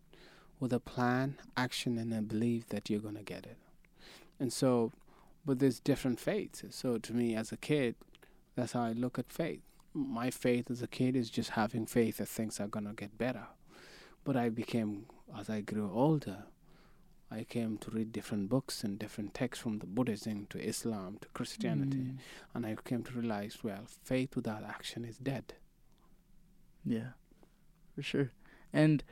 with 0.61 0.73
a 0.73 0.79
plan, 0.79 1.39
action, 1.57 1.99
and 1.99 2.15
a 2.15 2.23
belief 2.23 2.69
that 2.69 2.89
you're 2.89 3.01
going 3.01 3.17
to 3.17 3.23
get 3.23 3.47
it. 3.47 3.59
And 4.39 4.53
so, 4.53 4.93
but 5.45 5.59
there's 5.59 5.81
different 5.81 6.21
faiths. 6.21 6.65
So 6.71 6.99
to 6.99 7.15
me, 7.15 7.35
as 7.35 7.53
a 7.53 7.57
kid, 7.57 7.95
that's 8.55 8.73
how 8.73 8.83
I 8.83 8.93
look 8.93 9.19
at 9.19 9.33
faith. 9.33 9.63
My 9.95 10.31
faith 10.31 10.71
as 10.71 10.83
a 10.83 10.87
kid 10.87 11.17
is 11.17 11.31
just 11.31 11.51
having 11.51 11.87
faith 11.87 12.19
that 12.19 12.29
things 12.29 12.61
are 12.61 12.69
gonna 12.69 12.93
get 12.93 13.17
better. 13.17 13.47
But 14.25 14.37
I 14.37 14.49
became, 14.49 15.07
as 15.39 15.49
I 15.49 15.61
grew 15.61 15.91
older, 15.93 16.45
I 17.31 17.45
came 17.45 17.79
to 17.79 17.91
read 17.91 18.13
different 18.13 18.49
books 18.49 18.85
and 18.85 18.99
different 18.99 19.35
texts 19.35 19.63
from 19.63 19.79
the 19.79 19.87
Buddhism 19.87 20.47
to 20.51 20.59
Islam 20.59 21.19
to 21.23 21.29
Christianity, 21.29 21.99
mm. 21.99 22.19
and 22.55 22.65
I 22.65 22.77
came 22.85 23.03
to 23.03 23.13
realize, 23.13 23.59
well, 23.65 23.87
faith 24.05 24.37
without 24.37 24.63
action 24.63 25.05
is 25.05 25.19
dead. 25.19 25.55
Yeah, 26.85 27.11
for 27.95 28.03
sure. 28.03 28.31
And 28.73 29.03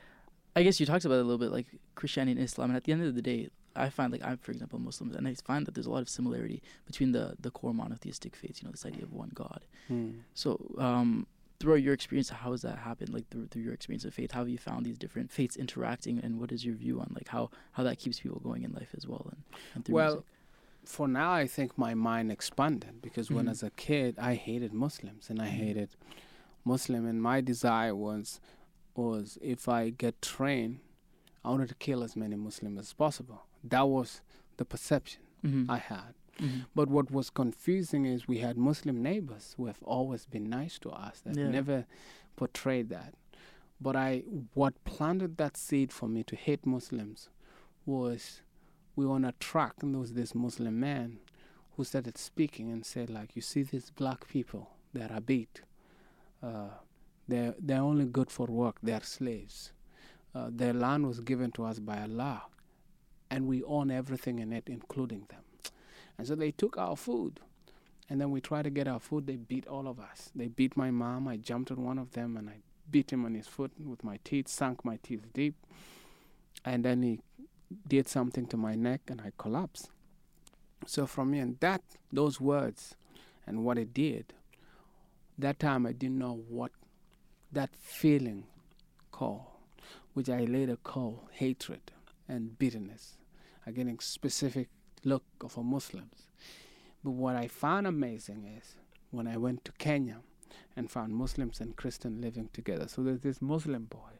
I 0.54 0.62
guess 0.62 0.78
you 0.78 0.87
talked 0.87 1.04
about 1.04 1.16
it 1.16 1.23
a 1.23 1.25
little 1.25 1.38
bit, 1.38 1.50
like 1.50 1.66
Christianity 1.97 2.38
and 2.38 2.45
Islam. 2.45 2.71
And 2.71 2.76
at 2.76 2.85
the 2.85 2.93
end 2.93 3.02
of 3.02 3.16
the 3.16 3.23
day, 3.23 3.49
I 3.76 3.90
find 3.90 4.12
like 4.12 4.25
I'm 4.25 4.38
for 4.38 4.52
example 4.52 4.78
Muslims 4.78 5.14
and 5.16 5.26
I 5.26 5.35
find 5.35 5.66
that 5.66 5.75
there's 5.75 5.87
a 5.87 5.90
lot 5.90 6.02
of 6.02 6.09
similarity 6.09 6.62
between 6.87 7.12
the 7.12 7.37
the 7.40 7.50
core 7.50 7.75
monotheistic 7.75 8.35
faiths, 8.37 8.61
you 8.62 8.66
know, 8.66 8.73
this 8.73 8.87
idea 8.87 9.02
of 9.04 9.12
one 9.12 9.31
God. 9.35 9.64
Mm. 9.90 10.21
So 10.35 10.75
um, 10.78 11.26
throughout 11.61 11.83
your 11.83 11.95
experience, 11.95 12.28
how 12.31 12.50
has 12.52 12.62
that 12.62 12.78
happened? 12.78 13.11
Like 13.12 13.28
through, 13.31 13.47
through 13.49 13.62
your 13.62 13.73
experience 13.75 14.04
of 14.04 14.12
faith, 14.14 14.33
how 14.33 14.40
have 14.40 14.49
you 14.49 14.59
found 14.59 14.85
these 14.87 14.99
different 14.99 15.31
faiths 15.31 15.57
interacting, 15.57 16.19
and 16.19 16.38
what 16.40 16.50
is 16.52 16.64
your 16.64 16.75
view 16.75 17.00
on 17.00 17.11
like 17.14 17.28
how 17.28 17.50
how 17.73 17.83
that 17.85 17.99
keeps 17.99 18.21
people 18.21 18.40
going 18.40 18.62
in 18.62 18.73
life 18.73 18.93
as 18.97 19.07
well? 19.07 19.26
And, 19.33 19.43
and 19.75 19.85
through 19.85 19.95
Well, 19.95 20.14
music? 20.14 20.25
for 20.85 21.09
now, 21.09 21.33
I 21.33 21.47
think 21.47 21.78
my 21.78 21.95
mind 21.95 22.31
expanded 22.31 23.00
because 23.00 23.31
when 23.31 23.47
Mhm. 23.47 23.50
as 23.50 23.62
a 23.62 23.71
kid 23.71 24.19
I 24.19 24.35
hated 24.35 24.73
Muslims 24.73 25.31
and 25.31 25.40
I 25.40 25.47
Mhm. 25.49 25.57
hated 25.64 25.90
Muslim, 26.64 27.07
and 27.07 27.23
my 27.23 27.40
desire 27.40 27.95
was 27.95 28.40
was 28.95 29.38
if 29.43 29.69
I 29.69 29.90
get 29.90 30.23
trained, 30.23 30.78
I 31.45 31.50
wanted 31.50 31.69
to 31.71 31.75
kill 31.75 32.02
as 32.04 32.14
many 32.16 32.37
Muslims 32.37 32.78
as 32.78 32.93
possible. 32.93 33.43
That 33.64 33.88
was 33.88 34.21
the 34.59 34.64
perception 34.64 35.23
Mhm. 35.42 35.66
I 35.68 35.78
had. 35.78 36.14
Mhm. 36.38 36.66
But 36.75 36.88
what 36.88 37.11
was 37.11 37.30
confusing 37.30 38.04
is 38.06 38.28
we 38.28 38.38
had 38.38 38.56
Muslim 38.56 39.02
neighbors 39.02 39.54
who 39.56 39.66
have 39.66 39.83
always 39.83 40.26
been 40.26 40.49
nice 40.49 40.78
to 40.80 40.90
us. 40.90 41.21
That 41.21 41.37
Yeah. 41.37 41.49
never 41.49 41.87
portrayed 42.37 42.88
that. 42.90 43.14
But 43.80 43.97
I, 43.97 44.21
what 44.54 44.83
planted 44.85 45.37
that 45.38 45.56
seed 45.56 45.92
for 45.92 46.09
me 46.09 46.23
to 46.25 46.37
hate 46.37 46.64
Muslims 46.66 47.28
was 47.87 48.42
we 48.97 49.04
were 49.06 49.14
on 49.14 49.25
a 49.25 49.33
track 49.33 49.83
and 49.83 49.94
there 49.94 50.00
was 50.00 50.14
this 50.14 50.35
Muslim 50.35 50.78
man 50.80 51.18
who 51.76 51.85
started 51.85 52.16
speaking 52.16 52.71
and 52.71 52.85
said 52.87 53.11
like, 53.11 53.35
you 53.37 53.42
see 53.42 53.62
these 53.62 53.90
black 53.90 54.26
people, 54.28 54.71
they're 54.92 55.12
a 55.12 55.21
beat. 55.21 55.62
Uh, 56.42 56.71
they're, 57.26 57.54
they're 57.59 57.80
only 57.83 58.04
good 58.06 58.30
for 58.30 58.47
work. 58.47 58.78
They're 58.83 59.02
slaves. 59.02 59.73
Uh, 60.35 60.50
their 60.52 60.73
land 60.73 61.06
was 61.06 61.21
given 61.21 61.50
to 61.52 61.64
us 61.64 61.78
by 61.80 62.00
Allah 62.02 62.44
and 63.34 63.48
we 63.48 63.64
own 63.64 63.90
everything 63.90 64.38
in 64.38 64.52
it, 64.52 64.62
including 64.68 65.26
them. 65.28 65.42
And 66.16 66.24
so 66.24 66.36
they 66.36 66.52
took 66.52 66.78
our 66.78 66.96
food. 66.96 67.40
And 68.08 68.20
then 68.20 68.30
we 68.30 68.40
tried 68.40 68.62
to 68.62 68.70
get 68.70 68.86
our 68.86 69.00
food. 69.00 69.26
They 69.26 69.34
beat 69.34 69.66
all 69.66 69.88
of 69.88 69.98
us. 69.98 70.30
They 70.36 70.46
beat 70.46 70.76
my 70.76 70.92
mom. 70.92 71.26
I 71.26 71.36
jumped 71.36 71.72
on 71.72 71.82
one 71.82 71.98
of 71.98 72.12
them 72.12 72.36
and 72.36 72.48
I 72.48 72.58
beat 72.88 73.12
him 73.12 73.24
on 73.24 73.34
his 73.34 73.48
foot 73.48 73.72
with 73.84 74.04
my 74.04 74.20
teeth, 74.22 74.46
sunk 74.46 74.84
my 74.84 75.00
teeth 75.02 75.24
deep. 75.32 75.56
And 76.64 76.84
then 76.84 77.02
he 77.02 77.18
did 77.88 78.06
something 78.06 78.46
to 78.46 78.56
my 78.56 78.76
neck 78.76 79.00
and 79.08 79.20
I 79.20 79.32
collapsed. 79.36 79.90
So 80.86 81.04
from 81.04 81.32
me 81.32 81.40
and 81.40 81.58
that, 81.58 81.82
those 82.12 82.40
words 82.40 82.94
and 83.48 83.64
what 83.64 83.78
it 83.78 83.92
did, 83.92 84.32
that 85.36 85.58
time 85.58 85.86
I 85.86 85.92
didn't 85.92 86.18
know 86.18 86.44
what 86.48 86.70
that 87.50 87.70
feeling 87.74 88.44
called, 89.10 89.46
which 90.12 90.28
I 90.28 90.44
later 90.44 90.76
call 90.76 91.28
hatred 91.32 91.90
and 92.28 92.56
bitterness 92.56 93.16
against 93.66 94.12
specific 94.12 94.68
look 95.04 95.25
of 95.42 95.56
a 95.56 95.62
Muslims. 95.62 96.28
But 97.02 97.12
what 97.12 97.37
I 97.37 97.49
found 97.49 97.87
amazing 97.87 98.44
is 98.59 98.75
when 99.11 99.26
I 99.26 99.37
went 99.37 99.64
to 99.66 99.73
Kenya 99.73 100.21
and 100.76 100.90
found 100.90 101.14
Muslims 101.14 101.61
and 101.61 101.76
Christians 101.76 102.23
living 102.23 102.49
together. 102.52 102.88
So 102.88 103.02
there's 103.02 103.21
this 103.21 103.42
Muslim 103.42 103.85
boy 103.85 104.18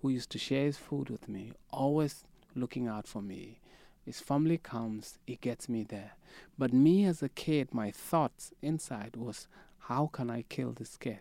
who 0.00 0.08
used 0.08 0.30
to 0.30 0.38
share 0.38 0.64
his 0.64 0.76
food 0.76 1.10
with 1.10 1.28
me, 1.28 1.52
always 1.70 2.24
looking 2.54 2.88
out 2.88 3.06
for 3.06 3.22
me. 3.22 3.60
His 4.04 4.20
family 4.20 4.58
comes, 4.58 5.18
he 5.26 5.36
gets 5.36 5.68
me 5.68 5.82
there. 5.82 6.12
But 6.58 6.72
me 6.72 7.04
as 7.06 7.22
a 7.22 7.28
kid, 7.28 7.72
my 7.72 7.90
thoughts 7.90 8.52
inside 8.60 9.16
was, 9.16 9.46
how 9.78 10.08
can 10.12 10.30
I 10.30 10.42
kill 10.42 10.72
this 10.72 10.96
kid 10.96 11.20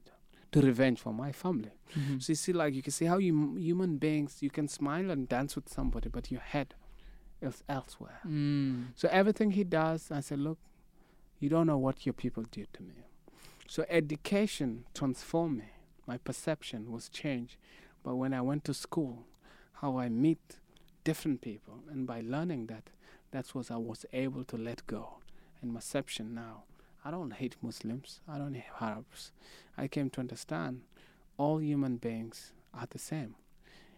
to 0.51 0.61
revenge 0.61 0.99
for 0.99 1.13
my 1.13 1.31
family? 1.31 1.71
Mhm. 1.95 2.21
So 2.21 2.31
you 2.31 2.35
see, 2.35 2.53
like 2.53 2.73
you 2.73 2.81
can 2.81 2.91
see 2.91 3.05
how 3.05 3.17
you 3.17 3.55
human 3.55 3.97
beings 3.97 4.41
you 4.41 4.49
can 4.49 4.67
smile 4.67 5.11
and 5.11 5.29
dance 5.29 5.55
with 5.55 5.69
somebody, 5.69 6.09
but 6.09 6.31
your 6.31 6.41
head 6.41 6.75
is 7.43 7.63
elsewhere. 7.69 8.19
Mm. 8.27 8.87
So 8.95 9.07
everything 9.11 9.51
he 9.51 9.63
does, 9.63 10.09
I 10.11 10.21
said, 10.21 10.39
look, 10.39 10.57
you 11.39 11.49
don't 11.49 11.67
know 11.67 11.77
what 11.77 12.05
your 12.05 12.13
people 12.13 12.43
did 12.51 12.73
to 12.73 12.81
me. 12.83 13.05
So 13.67 13.85
education 13.89 14.85
transformed 14.93 15.57
me. 15.59 15.69
My 16.07 16.17
perception 16.17 16.91
was 16.91 17.09
changed. 17.09 17.57
But 18.03 18.15
when 18.15 18.33
I 18.33 18.41
went 18.41 18.63
to 18.65 18.73
school, 18.73 19.25
how 19.73 19.97
I 19.97 20.09
meet 20.09 20.59
different 21.03 21.41
people, 21.41 21.79
and 21.89 22.07
by 22.07 22.21
learning 22.21 22.67
that, 22.67 22.89
that's 23.31 23.55
what 23.55 23.71
I 23.71 23.77
was 23.77 24.05
able 24.13 24.43
to 24.45 24.57
let 24.57 24.85
go. 24.87 25.17
And 25.61 25.73
my 25.73 25.79
perception 25.79 26.33
now, 26.33 26.63
I 27.03 27.11
don't 27.11 27.33
hate 27.33 27.55
Muslims. 27.61 28.21
I 28.27 28.37
don't 28.37 28.53
hate 28.53 28.65
Arabs. 28.79 29.31
I 29.77 29.87
came 29.87 30.09
to 30.11 30.19
understand 30.19 30.81
all 31.37 31.59
human 31.59 31.97
beings 31.97 32.53
are 32.73 32.87
the 32.89 32.99
same. 32.99 33.35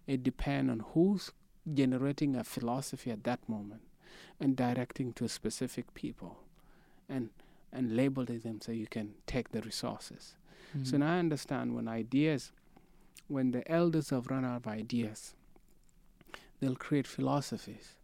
It 0.08 0.24
depends 0.24 0.72
on 0.72 0.80
who's 0.94 1.32
generating 1.74 2.36
a 2.36 2.44
philosophy 2.44 3.12
at 3.12 3.24
that 3.24 3.48
moment 3.50 3.82
and 4.40 4.56
directing 4.56 5.14
to 5.14 5.28
specific 5.28 5.94
people 5.94 6.38
and 7.10 7.30
and 7.72 7.96
labeling 7.96 8.40
them 8.40 8.62
so 8.62 8.72
you 8.72 8.88
can 8.88 9.14
take 9.26 9.50
the 9.50 9.62
resources. 9.62 10.36
So 10.84 10.96
Mhm. 10.96 11.00
now 11.00 11.16
I 11.16 11.20
understand 11.20 11.76
when 11.76 11.88
ideas 11.88 12.52
when 13.28 13.52
the 13.52 13.70
elders 13.72 14.12
have 14.12 14.28
run 14.28 14.46
out 14.46 14.58
of 14.58 14.68
ideas, 14.68 15.34
they'll 16.60 16.76
create 16.76 17.08
philosophies 17.08 17.96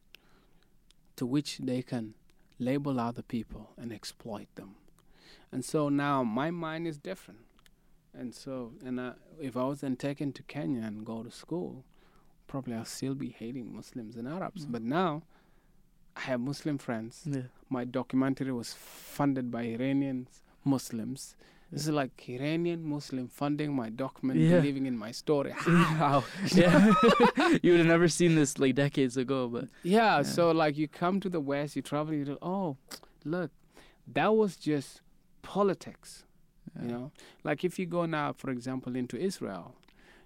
to 1.16 1.26
which 1.26 1.60
they 1.60 1.82
can 1.82 2.14
label 2.60 3.00
other 3.00 3.22
people 3.22 3.70
and 3.78 3.92
exploit 3.94 4.48
them. 4.56 4.76
And 5.52 5.64
so 5.64 5.90
now 5.90 6.24
my 6.24 6.50
mind 6.52 6.88
is 6.88 6.98
different. 6.98 7.42
And 8.14 8.34
so, 8.34 8.74
and 8.84 9.00
uh, 9.00 9.14
if 9.40 9.56
I 9.56 9.64
was 9.64 9.82
then 9.82 9.96
taken 9.96 10.34
to 10.34 10.44
Kenya 10.44 10.82
and 10.82 11.06
go 11.06 11.24
to 11.24 11.32
school, 11.32 11.86
probably 12.52 12.74
I'll 12.74 12.86
still 13.00 13.16
be 13.16 13.30
hating 13.30 13.74
Muslims 13.74 14.18
and 14.18 14.28
Arabs. 14.28 14.66
Mm. 14.66 14.72
But 14.74 14.82
now 14.82 15.24
I 16.18 16.22
have 16.30 16.42
Muslim 16.42 16.78
friends. 16.78 17.22
Yeah. 17.26 17.44
My 17.70 17.84
documentary 17.86 18.52
was 18.52 18.74
funded 18.74 19.50
by 19.50 19.64
Iranians, 19.78 20.42
Muslims. 20.66 21.36
This 21.72 21.84
is 21.88 21.94
like 22.02 22.12
Iranian 22.28 22.82
Muslim 22.96 23.30
funding 23.30 23.74
my 23.74 23.90
document, 23.90 24.38
Yeah. 24.42 24.58
believing 24.58 24.86
in 24.92 24.98
my 25.06 25.12
story. 25.12 25.54
Wow. 25.66 26.26
Yeah. 26.62 26.94
you 27.64 27.72
would 27.72 27.80
have 27.84 27.94
never 27.96 28.10
seen 28.10 28.36
this 28.36 28.60
like 28.60 28.76
decades 28.76 29.16
ago, 29.16 29.48
but 29.48 29.66
Yeah, 29.84 30.18
Yeah. 30.18 30.24
so 30.24 30.52
like 30.64 30.78
you 30.82 30.88
come 30.90 31.22
to 31.22 31.30
the 31.30 31.40
West, 31.52 31.78
you 31.78 31.82
travel, 31.82 32.14
you 32.14 32.26
do, 32.26 32.38
oh, 32.42 32.76
look, 33.24 33.52
that 34.18 34.36
was 34.36 34.58
just 34.58 35.00
politics, 35.42 36.26
yeah. 36.76 36.82
you 36.84 36.88
know? 36.94 37.12
Like 37.46 37.64
if 37.64 37.80
you 37.80 37.86
go 37.86 38.06
now, 38.06 38.34
for 38.34 38.50
example, 38.52 38.98
into 38.98 39.16
Israel, 39.18 39.66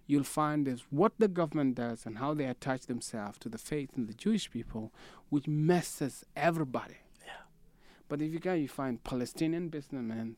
you'll 0.07 0.23
find 0.23 0.67
is 0.67 0.83
what 0.89 1.13
the 1.17 1.27
government 1.27 1.75
does 1.75 2.05
and 2.05 2.17
how 2.19 2.33
they 2.33 2.45
attach 2.45 2.83
themselves 2.87 3.37
to 3.39 3.49
the 3.49 3.57
faith 3.57 3.89
and 3.95 4.07
the 4.07 4.13
Jewish 4.13 4.49
people, 4.51 4.91
which 5.29 5.47
messes 5.47 6.23
everybody. 6.35 6.97
Yeah. 7.25 7.43
But 8.07 8.21
if 8.21 8.31
you 8.33 8.39
go, 8.39 8.53
you 8.53 8.67
find 8.67 9.03
Palestinian 9.03 9.69
businessmen 9.69 10.37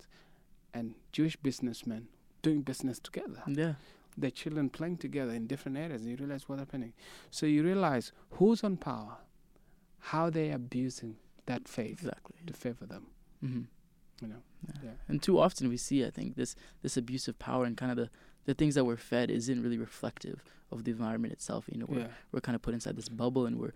and 0.74 0.96
Jewish 1.12 1.36
businessmen 1.36 2.08
doing 2.42 2.62
business 2.62 3.00
together. 3.00 3.44
Yeah. 3.48 3.74
their 4.20 4.32
children 4.32 4.68
playing 4.70 4.98
together 4.98 5.32
in 5.32 5.46
different 5.48 5.78
areas, 5.78 6.02
and 6.02 6.10
you 6.12 6.18
realize 6.18 6.48
what's 6.50 6.60
happening. 6.62 6.94
So 7.30 7.46
you 7.46 7.62
realize 7.64 8.12
who's 8.32 8.64
on 8.64 8.78
power, 8.78 9.18
how 10.00 10.30
they're 10.32 10.56
abusing 10.56 11.18
that 11.46 11.68
faith 11.68 12.00
Exactly. 12.00 12.36
to 12.48 12.54
favor 12.54 12.86
them. 12.88 13.08
hmm 13.42 13.62
You 14.22 14.28
know. 14.30 14.42
Yeah. 14.84 14.92
And 15.08 15.22
too 15.22 15.38
often 15.40 15.70
we 15.70 15.78
see, 15.78 16.04
I 16.06 16.10
think, 16.10 16.36
this 16.36 16.56
this 16.82 16.98
abuse 16.98 17.28
of 17.28 17.38
power 17.38 17.64
and 17.66 17.78
kind 17.78 17.92
of 17.92 17.98
the, 17.98 18.10
the 18.48 18.54
things 18.56 18.74
that 18.76 18.86
we're 18.86 18.98
fed 18.98 19.30
isn't 19.30 19.62
really 19.62 19.78
reflective 19.78 20.44
of 20.72 20.84
the 20.86 20.92
environment 20.92 21.32
itself. 21.34 21.66
You 21.72 21.78
know, 21.80 21.86
we're, 21.88 22.00
Yeah. 22.00 22.08
we're 22.32 22.42
kind 22.48 22.56
of 22.58 22.62
put 22.62 22.74
inside 22.74 22.96
this 22.98 23.10
bubble 23.10 23.46
and 23.46 23.56
we're 23.62 23.74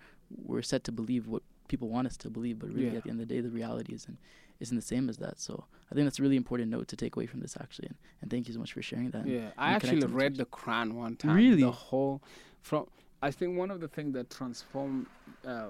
we're 0.52 0.62
set 0.74 0.82
to 0.86 0.92
believe 0.94 1.28
what 1.28 1.44
people 1.68 1.88
want 1.96 2.08
us 2.08 2.16
to 2.18 2.30
believe, 2.30 2.58
but 2.60 2.70
really 2.70 2.88
Yeah. 2.92 2.98
at 3.00 3.04
the 3.04 3.10
end 3.12 3.20
of 3.22 3.28
the 3.28 3.34
day, 3.36 3.42
the 3.42 3.50
reality 3.62 3.94
isn't 3.94 4.18
isn't 4.62 4.76
the 4.84 4.90
same 4.94 5.06
as 5.10 5.18
that. 5.18 5.40
So 5.40 5.54
I 5.92 5.96
think 5.96 6.06
that's 6.06 6.20
a 6.20 6.22
really 6.26 6.36
important 6.44 6.70
note 6.76 6.88
to 6.90 6.96
take 7.04 7.16
away 7.18 7.28
from 7.32 7.40
this 7.42 7.56
actually. 7.64 7.88
And, 7.92 7.98
and 8.22 8.32
thank 8.32 8.48
you 8.48 8.54
so 8.54 8.60
much 8.60 8.74
for 8.74 8.82
sharing 8.82 9.10
that. 9.12 9.26
Yeah. 9.28 9.52
I 9.58 9.74
actually 9.74 10.06
read 10.22 10.34
the 10.38 10.46
Quran 10.58 10.94
one 10.94 11.16
time. 11.18 11.36
Really? 11.36 11.62
The 11.64 11.72
whole 11.72 12.22
from. 12.62 12.88
I 13.24 13.30
think 13.32 13.58
one 13.58 13.70
of 13.76 13.80
the 13.82 13.88
things 13.88 14.14
that 14.14 14.30
transformed, 14.30 15.06
uh, 15.46 15.68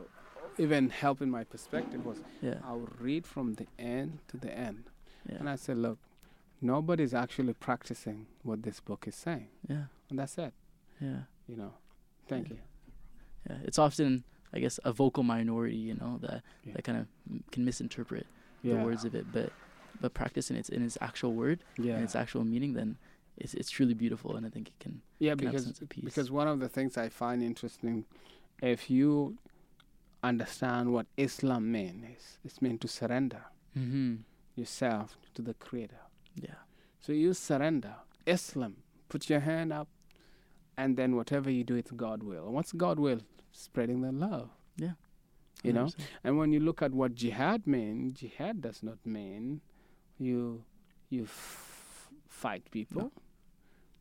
even 0.57 0.89
helped 0.89 1.21
in 1.21 1.29
my 1.29 1.43
perspective 1.43 2.05
was 2.05 2.19
Yeah. 2.41 2.59
I 2.63 2.73
would 2.73 2.93
read 3.01 3.25
from 3.25 3.55
the 3.55 3.67
end 3.79 4.19
to 4.29 4.37
the 4.37 4.51
end, 4.67 4.83
Yeah. 5.29 5.37
and 5.39 5.49
I 5.49 5.55
said, 5.55 5.77
look, 5.77 5.97
nobody's 6.61 7.13
actually 7.13 7.53
practicing 7.53 8.27
what 8.43 8.63
this 8.63 8.79
book 8.79 9.05
is 9.07 9.15
saying, 9.15 9.47
yeah. 9.67 9.85
and 10.09 10.19
that's 10.19 10.37
it. 10.37 10.53
Yeah. 10.99 11.21
You 11.47 11.55
know. 11.57 11.73
Thank 12.27 12.49
Yeah. 12.49 12.53
you. 12.55 12.59
Yeah. 13.49 13.57
It's 13.63 13.79
often, 13.79 14.23
I 14.53 14.59
guess, 14.59 14.79
a 14.85 14.93
vocal 14.93 15.23
minority, 15.23 15.77
you 15.77 15.95
know, 15.95 16.19
that 16.21 16.43
Yeah. 16.63 16.73
that 16.73 16.83
kind 16.83 16.97
of 16.99 17.07
can 17.51 17.65
misinterpret 17.65 18.27
Yeah. 18.61 18.75
the 18.75 18.83
words 18.83 19.05
of 19.05 19.15
it, 19.15 19.31
but 19.31 19.51
but 19.99 20.13
practicing 20.13 20.57
it 20.57 20.69
in 20.69 20.81
its 20.83 20.97
actual 21.01 21.33
word 21.33 21.63
Yeah. 21.77 21.95
and 21.95 22.03
its 22.03 22.15
actual 22.15 22.43
meaning, 22.43 22.73
then 22.73 22.97
it's 23.37 23.53
it's 23.53 23.69
truly 23.69 23.93
beautiful, 23.93 24.35
and 24.35 24.45
I 24.45 24.49
think 24.49 24.67
it 24.69 24.79
can 24.79 25.01
Yeah, 25.19 25.35
can 25.35 25.47
because 25.47 25.63
sense 25.65 25.81
of 25.81 25.89
peace. 25.89 26.03
because 26.03 26.29
one 26.31 26.47
of 26.47 26.59
the 26.59 26.69
things 26.69 26.97
I 26.97 27.09
find 27.09 27.41
interesting, 27.43 28.05
if 28.61 28.89
you 28.89 29.37
understand 30.23 30.93
what 30.93 31.07
Islam 31.17 31.71
means, 31.71 32.37
it's 32.43 32.61
meant 32.61 32.81
to 32.81 32.87
surrender 32.87 33.45
mm-hmm. 33.75 34.17
yourself 34.55 35.17
to 35.33 35.41
the 35.41 35.55
Creator. 35.55 35.99
Yeah, 36.35 36.55
So 36.99 37.13
you 37.13 37.33
surrender 37.33 37.95
Islam, 38.25 38.77
put 39.09 39.29
your 39.29 39.39
hand 39.41 39.73
up, 39.73 39.87
and 40.77 40.95
then 40.97 41.15
whatever 41.15 41.49
you 41.49 41.63
do, 41.63 41.75
it's 41.75 41.91
God 41.91 42.23
will. 42.23 42.45
And 42.45 42.53
what's 42.53 42.71
God 42.71 42.99
will? 42.99 43.21
Spreading 43.51 44.01
the 44.01 44.11
love. 44.11 44.49
Yeah. 44.77 44.93
You 45.63 45.73
know. 45.73 45.85
100%. 45.85 45.95
And 46.23 46.37
when 46.37 46.51
you 46.53 46.59
look 46.59 46.81
at 46.81 46.93
what 46.93 47.15
jihad 47.15 47.67
means, 47.67 48.19
jihad 48.19 48.61
does 48.61 48.81
not 48.83 48.97
mean 49.05 49.61
you 50.17 50.63
you 51.09 51.23
f- 51.23 52.09
fight 52.27 52.69
people. 52.71 53.11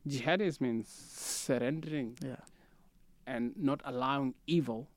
Jihadism 0.07 0.61
means 0.61 0.87
surrendering 0.87 2.17
Yeah. 2.23 2.37
and 3.27 3.53
not 3.57 3.81
allowing 3.83 4.33
evil 4.47 4.87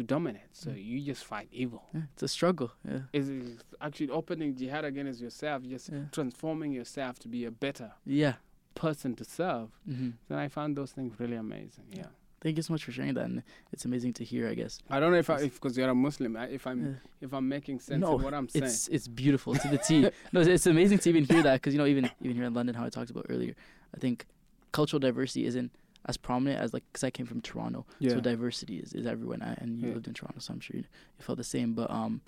to 0.00 0.04
dominate. 0.14 0.48
So 0.52 0.70
Mm. 0.70 0.84
you 0.90 0.96
just 1.12 1.24
fight 1.24 1.48
evil. 1.52 1.82
yeah. 1.94 2.02
It's 2.14 2.22
a 2.22 2.28
struggle. 2.28 2.70
Yeah. 2.90 3.02
It's 3.12 3.28
it's 3.28 3.62
actually 3.80 4.10
opening 4.20 4.50
jihad 4.60 4.84
against 4.84 5.20
yourself, 5.20 5.58
just 5.74 5.86
Yeah. 5.90 6.04
transforming 6.16 6.72
yourself 6.72 7.18
to 7.22 7.28
be 7.28 7.40
a 7.44 7.50
better 7.66 7.88
Yeah. 8.06 8.34
person 8.74 9.14
to 9.16 9.24
serve. 9.24 9.68
hmm 9.84 10.10
Then 10.28 10.38
I 10.38 10.48
found 10.48 10.70
those 10.78 10.92
things 10.96 11.10
really 11.20 11.36
amazing. 11.36 11.84
Yeah. 12.00 12.06
Thank 12.42 12.56
you 12.56 12.62
so 12.62 12.72
much 12.72 12.84
for 12.86 12.92
sharing 12.92 13.12
that, 13.18 13.26
and 13.30 13.42
it's 13.72 13.84
amazing 13.84 14.12
to 14.14 14.24
hear. 14.24 14.48
I 14.52 14.54
guess. 14.54 14.74
I 14.88 14.98
don't 15.00 15.10
know 15.12 15.18
if 15.18 15.28
I, 15.28 15.36
if 15.48 15.54
because 15.58 15.76
you're 15.76 15.90
a 15.90 15.94
Muslim, 16.08 16.32
I- 16.42 16.48
if 16.58 16.66
I'm 16.66 16.80
if 17.20 17.30
I'm 17.34 17.46
making 17.56 17.80
sense 17.80 18.00
No, 18.00 18.14
of 18.14 18.22
what 18.24 18.32
I'm 18.32 18.48
saying. 18.48 18.64
It's 18.64 18.88
it's 18.96 19.08
beautiful 19.22 19.52
to 19.62 19.68
the 19.68 19.76
T. 19.88 19.90
no, 20.32 20.40
it's, 20.40 20.48
it's 20.56 20.66
amazing 20.66 20.98
to 21.02 21.08
even 21.12 21.24
hear 21.32 21.42
that 21.42 21.56
because 21.58 21.74
you 21.74 21.78
know 21.82 21.86
even 21.94 22.04
even 22.22 22.34
here 22.38 22.46
in 22.50 22.54
London, 22.54 22.74
how 22.74 22.86
I 22.86 22.90
talked 22.98 23.10
about 23.10 23.26
earlier, 23.28 23.54
I 23.94 23.98
think 23.98 24.24
cultural 24.72 25.00
diversity 25.00 25.44
isn't 25.50 25.70
as 26.06 26.16
prominent 26.16 26.60
as 26.60 26.72
like 26.72 26.84
because 26.92 27.04
I 27.04 27.10
came 27.10 27.26
from 27.26 27.40
Toronto, 27.40 27.84
yeah. 27.98 28.10
so 28.10 28.20
diversity 28.20 28.78
is, 28.78 28.92
is 28.94 29.06
everywhere, 29.06 29.34
and, 29.40 29.42
I, 29.44 29.54
and 29.60 29.78
you 29.78 29.88
Yeah. 29.88 29.94
lived 29.94 30.08
in 30.08 30.14
Toronto, 30.14 30.40
so 30.40 30.52
I'm 30.54 30.60
sure 30.60 30.76
you, 30.76 30.84
you 31.18 31.22
felt 31.24 31.38
the 31.38 31.44
same. 31.44 31.74
But 31.74 31.90
um, 31.90 32.20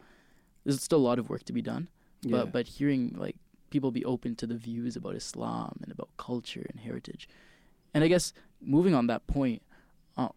there's 0.64 0.82
still 0.82 0.98
a 0.98 1.06
lot 1.10 1.18
of 1.18 1.28
work 1.30 1.44
to 1.44 1.52
be 1.52 1.62
done. 1.62 1.88
yeah. 2.22 2.30
But 2.32 2.52
but 2.52 2.66
hearing 2.68 3.14
like 3.18 3.36
people 3.70 3.90
be 3.90 4.04
open 4.04 4.36
to 4.36 4.46
the 4.46 4.54
views 4.56 4.96
about 4.96 5.14
Islam 5.16 5.78
and 5.82 5.90
about 5.90 6.10
culture 6.18 6.66
and 6.70 6.78
heritage, 6.80 7.28
and 7.94 8.04
I 8.04 8.08
guess 8.08 8.32
moving 8.60 8.94
on 8.94 9.06
that 9.08 9.26
point, 9.26 9.62
uh, 10.16 10.28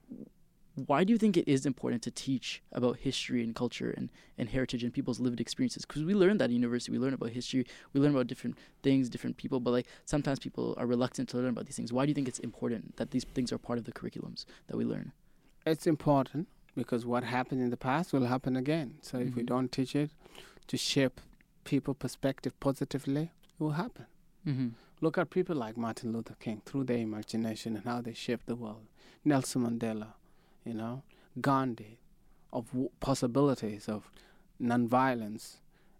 why 0.75 1.03
do 1.05 1.13
you 1.13 1.17
think 1.17 1.37
it 1.37 1.47
is 1.47 1.65
important 1.65 2.01
to 2.03 2.11
teach 2.11 2.61
about 2.73 2.97
history 2.97 3.41
and 3.43 3.55
culture 3.55 3.91
and, 3.95 4.09
and 4.37 4.49
heritage 4.49 4.83
and 4.83 4.93
people's 4.93 5.19
lived 5.19 5.39
experiences? 5.39 5.85
Because 5.85 6.03
we 6.03 6.13
learn 6.13 6.37
that 6.37 6.45
at 6.45 6.51
university, 6.51 6.91
we 6.91 6.99
learn 6.99 7.13
about 7.13 7.29
history, 7.29 7.65
we 7.93 8.01
learn 8.01 8.11
about 8.11 8.27
different 8.27 8.57
things, 8.83 9.07
different 9.09 9.37
people, 9.37 9.59
but 9.59 9.71
like 9.71 9.87
sometimes 10.05 10.39
people 10.39 10.73
are 10.77 10.85
reluctant 10.85 11.29
to 11.29 11.37
learn 11.37 11.47
about 11.47 11.65
these 11.65 11.77
things. 11.77 11.93
Why 11.93 12.05
do 12.05 12.09
you 12.09 12.13
think 12.13 12.27
it's 12.27 12.39
important 12.39 12.97
that 12.97 13.11
these 13.11 13.23
things 13.23 13.53
are 13.53 13.57
part 13.57 13.79
of 13.79 13.85
the 13.85 13.91
curriculums 13.93 14.45
that 14.67 14.77
we 14.77 14.85
learn? 14.85 15.11
it's 15.65 15.87
important 15.87 16.47
because 16.75 17.05
what 17.07 17.23
happened 17.23 17.59
in 17.61 17.69
the 17.71 17.77
past 17.77 18.13
will 18.13 18.25
happen 18.25 18.55
again. 18.55 18.95
So 19.01 19.17
if 19.17 19.35
we 19.35 19.41
Mhm. 19.41 19.47
don't 19.47 19.71
teach 19.71 19.95
it 19.95 20.11
to 20.67 20.77
shape 20.77 21.19
people 21.63 21.93
perspective 21.95 22.53
positively, 22.59 23.23
it 23.23 23.59
will 23.63 23.71
happen. 23.71 24.05
Mm-hmm. 24.45 24.67
Look 25.01 25.17
at 25.17 25.31
people 25.31 25.55
like 25.55 25.75
Martin 25.75 26.11
Luther 26.13 26.35
King 26.39 26.61
through 26.65 26.83
their 26.83 26.99
imagination 26.99 27.75
and 27.77 27.85
how 27.85 28.01
they 28.01 28.13
shaped 28.13 28.45
the 28.45 28.55
world. 28.55 28.85
Nelson 29.23 29.63
Mandela, 29.63 30.09
you 30.65 30.73
know, 30.73 31.03
Gandhi, 31.39 31.99
of 32.51 32.67
w- 32.71 32.89
possibilities 32.99 33.87
of 33.87 34.09
nonviolence 34.61 35.57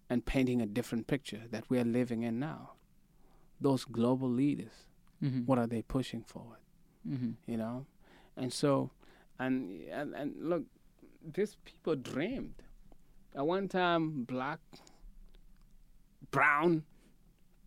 and 0.09 0.25
painting 0.25 0.61
a 0.61 0.65
different 0.65 1.07
picture 1.07 1.41
that 1.51 1.65
we 1.69 1.79
are 1.79 1.83
living 1.85 2.23
in 2.23 2.39
now. 2.39 2.71
Those 3.61 3.85
global 3.85 4.29
leaders, 4.29 4.73
Mm-hmm. 5.23 5.41
what 5.45 5.57
are 5.57 5.65
they 5.67 5.81
pushing 5.81 6.23
forward? 6.23 6.59
Mm-hmm. 7.07 7.31
You 7.47 7.57
know, 7.57 7.85
and 8.35 8.51
so, 8.51 8.91
and 9.39 9.81
and 9.89 10.13
and 10.13 10.33
look, 10.41 10.63
these 11.33 11.55
people 11.63 11.95
dreamed. 11.95 12.55
At 13.33 13.45
one 13.47 13.67
time, 13.69 14.23
black, 14.25 14.59
brown, 16.31 16.83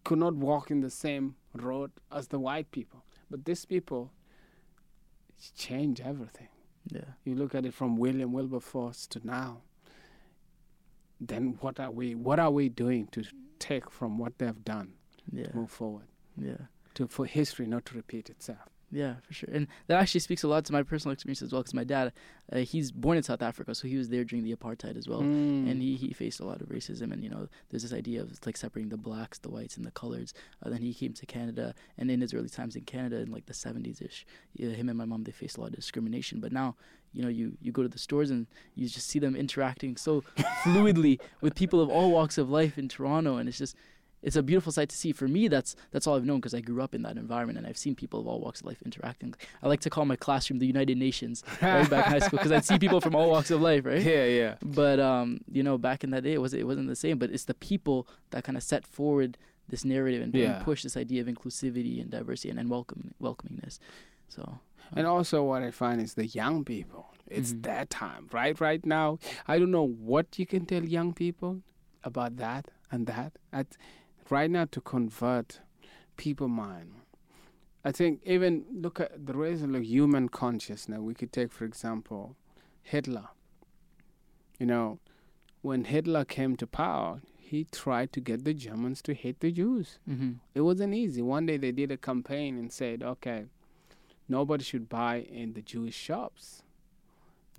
could 0.05 0.19
not 0.19 0.35
walk 0.35 0.71
in 0.71 0.81
the 0.81 0.91
same 0.91 1.37
road 1.55 1.91
as 2.13 2.29
the 2.29 2.39
white 2.39 2.71
people. 2.71 3.05
But 3.31 3.45
these 3.47 3.65
people 3.65 4.13
change 5.57 6.01
everything. 6.01 6.49
Yeah. 6.91 7.05
You 7.25 7.35
look 7.35 7.55
at 7.55 7.67
it 7.67 7.75
from 7.75 7.97
William 7.97 8.33
Wilberforce 8.33 9.07
to 9.09 9.21
now. 9.27 9.63
Then 11.21 11.57
what 11.61 11.79
are 11.81 11.91
we? 11.91 12.15
What 12.15 12.39
are 12.39 12.51
we 12.51 12.69
doing 12.69 13.09
to 13.09 13.25
take 13.59 13.91
from 13.91 14.19
what 14.19 14.39
they've 14.39 14.65
done, 14.65 14.93
Yeah. 15.33 15.49
move 15.55 15.71
forward, 15.71 16.07
Yeah. 16.37 16.67
to 16.95 17.09
for 17.09 17.27
history 17.27 17.67
not 17.67 17.85
to 17.87 17.95
repeat 17.97 18.31
itself? 18.31 18.69
Yeah, 18.91 19.15
for 19.23 19.35
sure. 19.35 19.51
And 19.53 19.67
that 19.87 20.01
actually 20.01 20.21
speaks 20.21 20.43
a 20.43 20.49
lot 20.49 20.65
to 20.65 20.73
my 20.73 20.83
personal 20.83 21.13
experience 21.13 21.43
as 21.43 21.53
well. 21.53 21.61
Because 21.61 21.75
my 21.75 21.85
dad, 21.85 22.13
uh, 22.51 22.59
he's 22.59 22.91
born 22.91 23.19
in 23.19 23.23
South 23.23 23.43
Africa, 23.43 23.75
so 23.75 23.87
he 23.87 23.97
was 23.97 24.09
there 24.09 24.25
during 24.25 24.45
the 24.45 24.55
apartheid 24.55 24.97
as 24.97 25.07
well. 25.07 25.21
Mm. 25.21 25.71
And 25.71 25.83
he, 25.83 25.97
he 25.97 26.13
faced 26.15 26.41
a 26.41 26.47
lot 26.47 26.63
of 26.63 26.69
racism, 26.69 27.13
and 27.13 27.23
you 27.23 27.29
know, 27.29 27.49
there's 27.69 27.83
this 27.83 27.93
idea 27.93 28.23
of 28.23 28.39
like 28.47 28.57
separating 28.57 28.89
the 28.89 28.97
blacks, 28.97 29.39
the 29.39 29.51
whites, 29.51 29.77
and 29.77 29.85
the 29.85 29.91
coloreds. 29.91 30.33
Uh, 30.65 30.71
then 30.71 30.81
he 30.81 30.95
came 30.95 31.13
to 31.13 31.27
Canada, 31.27 31.75
and 31.99 32.11
in 32.11 32.21
his 32.23 32.33
early 32.33 32.49
times 32.49 32.77
in 32.77 32.83
Canada, 32.83 33.19
in 33.19 33.31
like 33.31 33.47
the 33.47 33.53
70s 33.53 34.01
ish, 34.01 34.25
yeah, 34.55 34.71
him 34.71 34.89
and 34.89 34.97
my 34.97 35.05
mom 35.05 35.25
they 35.25 35.33
faced 35.33 35.59
a 35.59 35.61
lot 35.61 35.71
of 35.71 35.77
discrimination. 35.77 36.41
But 36.41 36.53
now, 36.53 36.77
you 37.13 37.23
know, 37.23 37.29
you 37.29 37.59
you 37.61 37.73
go 37.73 37.83
to 37.83 37.89
the 37.89 37.99
stores 37.99 38.31
and 38.31 38.47
you 38.75 38.89
just 38.89 39.09
see 39.09 39.19
them 39.19 39.37
interacting 39.37 39.97
so 39.97 40.23
fluidly 40.63 41.21
with 41.43 41.55
people 41.55 41.81
of 41.81 41.91
all 41.91 42.11
walks 42.11 42.39
of 42.39 42.49
life 42.49 42.79
in 42.79 42.89
Toronto, 42.89 43.37
and 43.37 43.49
it's 43.51 43.59
just 43.59 43.77
it's 44.23 44.37
a 44.37 44.43
beautiful 44.43 44.73
sight 44.73 44.89
to 44.89 44.97
see. 44.97 45.13
For 45.13 45.29
me, 45.29 45.47
that's 45.49 45.77
that's 45.93 46.07
all 46.07 46.17
I've 46.17 46.25
known 46.25 46.39
because 46.41 46.55
I 46.55 46.61
grew 46.61 46.83
up 46.83 46.95
in 46.95 47.03
that 47.03 47.17
environment 47.17 47.59
and 47.59 47.67
I've 47.67 47.79
seen 47.79 47.95
people 47.95 48.19
of 48.21 48.27
all 48.27 48.41
walks 48.41 48.61
of 48.61 48.67
life 48.67 48.83
interacting. 48.85 49.35
I 49.63 49.69
like 49.69 49.81
to 49.81 49.91
call 49.91 50.05
my 50.05 50.17
classroom 50.17 50.59
the 50.59 50.67
United 50.67 50.99
Nations 50.99 51.45
right 51.63 51.89
back 51.89 52.07
in 52.07 52.13
high 52.13 52.19
school 52.19 52.39
because 52.39 52.53
I'd 52.53 52.65
see 52.65 52.79
people 52.79 53.01
from 53.01 53.15
all 53.15 53.31
walks 53.31 53.51
of 53.51 53.61
life, 53.61 53.85
right? 53.85 54.03
Yeah, 54.03 54.25
yeah. 54.27 54.55
But 54.63 54.99
um, 55.01 55.41
you 55.51 55.63
know, 55.63 55.79
back 55.79 56.03
in 56.05 56.11
that 56.11 56.23
day, 56.25 56.33
it 56.33 56.41
was 56.41 56.53
it 56.55 56.67
wasn't 56.67 56.89
the 56.89 56.97
same. 56.97 57.19
But 57.19 57.31
it's 57.31 57.45
the 57.45 57.55
people 57.55 58.09
that 58.31 58.43
kind 58.45 58.57
of 58.57 58.63
set 58.63 58.87
forward 58.87 59.39
this 59.69 59.85
narrative 59.85 60.23
and, 60.23 60.35
and 60.35 60.65
push 60.65 60.83
this 60.83 60.97
idea 60.97 61.21
of 61.21 61.27
inclusivity 61.29 62.01
and 62.01 62.11
diversity 62.11 62.49
and, 62.51 62.59
and 62.59 62.71
welcome 62.71 63.15
welcomingness. 63.23 63.79
So 64.29 64.61
And 64.97 65.07
also, 65.07 65.45
what 65.45 65.63
I 65.63 65.71
find 65.71 66.01
is 66.01 66.15
the 66.15 66.27
young 66.27 66.65
people. 66.65 67.05
It's 67.31 67.53
Mhm. 67.53 67.63
their 67.63 67.85
time, 67.85 68.27
right? 68.33 68.59
Right 68.59 68.85
now, 68.87 69.19
I 69.47 69.59
don't 69.59 69.71
know 69.71 69.87
what 69.87 70.39
you 70.39 70.47
can 70.47 70.65
tell 70.65 70.83
young 70.83 71.13
people 71.13 71.61
about 72.03 72.37
that 72.39 72.65
and 72.91 73.07
that. 73.07 73.33
At, 73.53 73.67
right 74.31 74.51
now, 74.51 74.67
to 74.67 74.81
convert 74.81 75.61
people 76.17 76.49
mind. 76.49 76.93
I 77.85 77.93
think 77.93 78.21
even 78.25 78.65
look 78.71 79.01
at 79.01 79.27
the 79.27 79.35
raise 79.35 79.63
of 79.63 79.83
human 79.83 80.29
consciousness. 80.29 80.99
We 81.01 81.15
could 81.15 81.33
take, 81.33 81.53
for 81.53 81.65
example, 81.65 82.37
Hitler. 82.83 83.29
You 84.59 84.67
know, 84.67 84.99
when 85.63 85.85
Hitler 85.85 86.25
came 86.25 86.57
to 86.57 86.67
power, 86.67 87.23
he 87.39 87.65
tried 87.65 88.13
to 88.13 88.21
get 88.21 88.45
the 88.45 88.53
Germans 88.53 89.01
to 89.03 89.15
hate 89.15 89.41
the 89.41 89.53
Jews. 89.53 89.99
mm-hmm. 90.09 90.33
It 90.55 90.61
wasn't 90.61 90.95
easy. 90.95 91.23
One 91.23 91.47
day 91.47 91.57
they 91.57 91.73
did 91.73 91.91
a 91.91 91.97
campaign 91.97 92.59
and 92.59 92.71
said, 92.73 93.03
okay, 93.03 93.47
nobody 94.29 94.65
should 94.65 94.89
buy 94.89 95.21
in 95.21 95.55
the 95.55 95.63
Jewish 95.63 95.95
shops. 95.95 96.63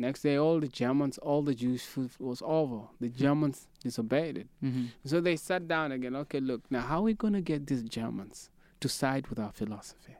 Next 0.01 0.21
day, 0.21 0.37
all 0.37 0.61
the 0.61 0.67
Germans, 0.69 1.17
all 1.17 1.41
the 1.41 1.53
Jewish 1.53 1.81
food 1.81 2.11
was 2.19 2.41
over. 2.45 2.83
The 3.01 3.09
Germans 3.09 3.67
disobeyed 3.83 4.37
it. 4.37 4.47
Mm-hmm. 4.63 4.85
So 5.03 5.19
they 5.19 5.35
sat 5.35 5.67
down 5.67 5.91
again. 5.91 6.15
Okay, 6.15 6.39
look, 6.39 6.61
now 6.71 6.79
how 6.79 6.99
are 6.99 7.03
we 7.03 7.13
going 7.13 7.33
to 7.33 7.41
get 7.41 7.67
these 7.67 7.83
Germans 7.83 8.49
to 8.79 8.87
side 8.87 9.27
with 9.27 9.39
our 9.39 9.51
philosophy? 9.51 10.15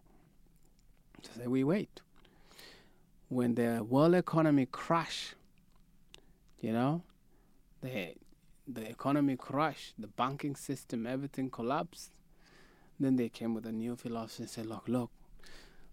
So 1.24 1.32
say 1.38 1.48
we 1.48 1.63
wait. 1.63 2.02
When 3.30 3.56
the 3.56 3.82
world 3.88 4.15
economy 4.15 4.65
crashed, 4.65 5.36
you 6.60 6.74
know, 6.74 7.04
the 7.82 8.15
the 8.68 8.89
economy 8.89 9.38
crashed, 9.38 9.94
the 9.98 10.08
banking 10.08 10.56
system, 10.56 11.08
everything 11.08 11.50
collapsed. 11.50 12.12
Then 13.00 13.15
they 13.15 13.30
came 13.30 13.54
with 13.54 13.65
a 13.65 13.72
new 13.72 13.96
philosophy 13.96 14.44
and 14.44 14.50
said, 14.50 14.65
look, 14.65 14.89
look, 14.89 15.10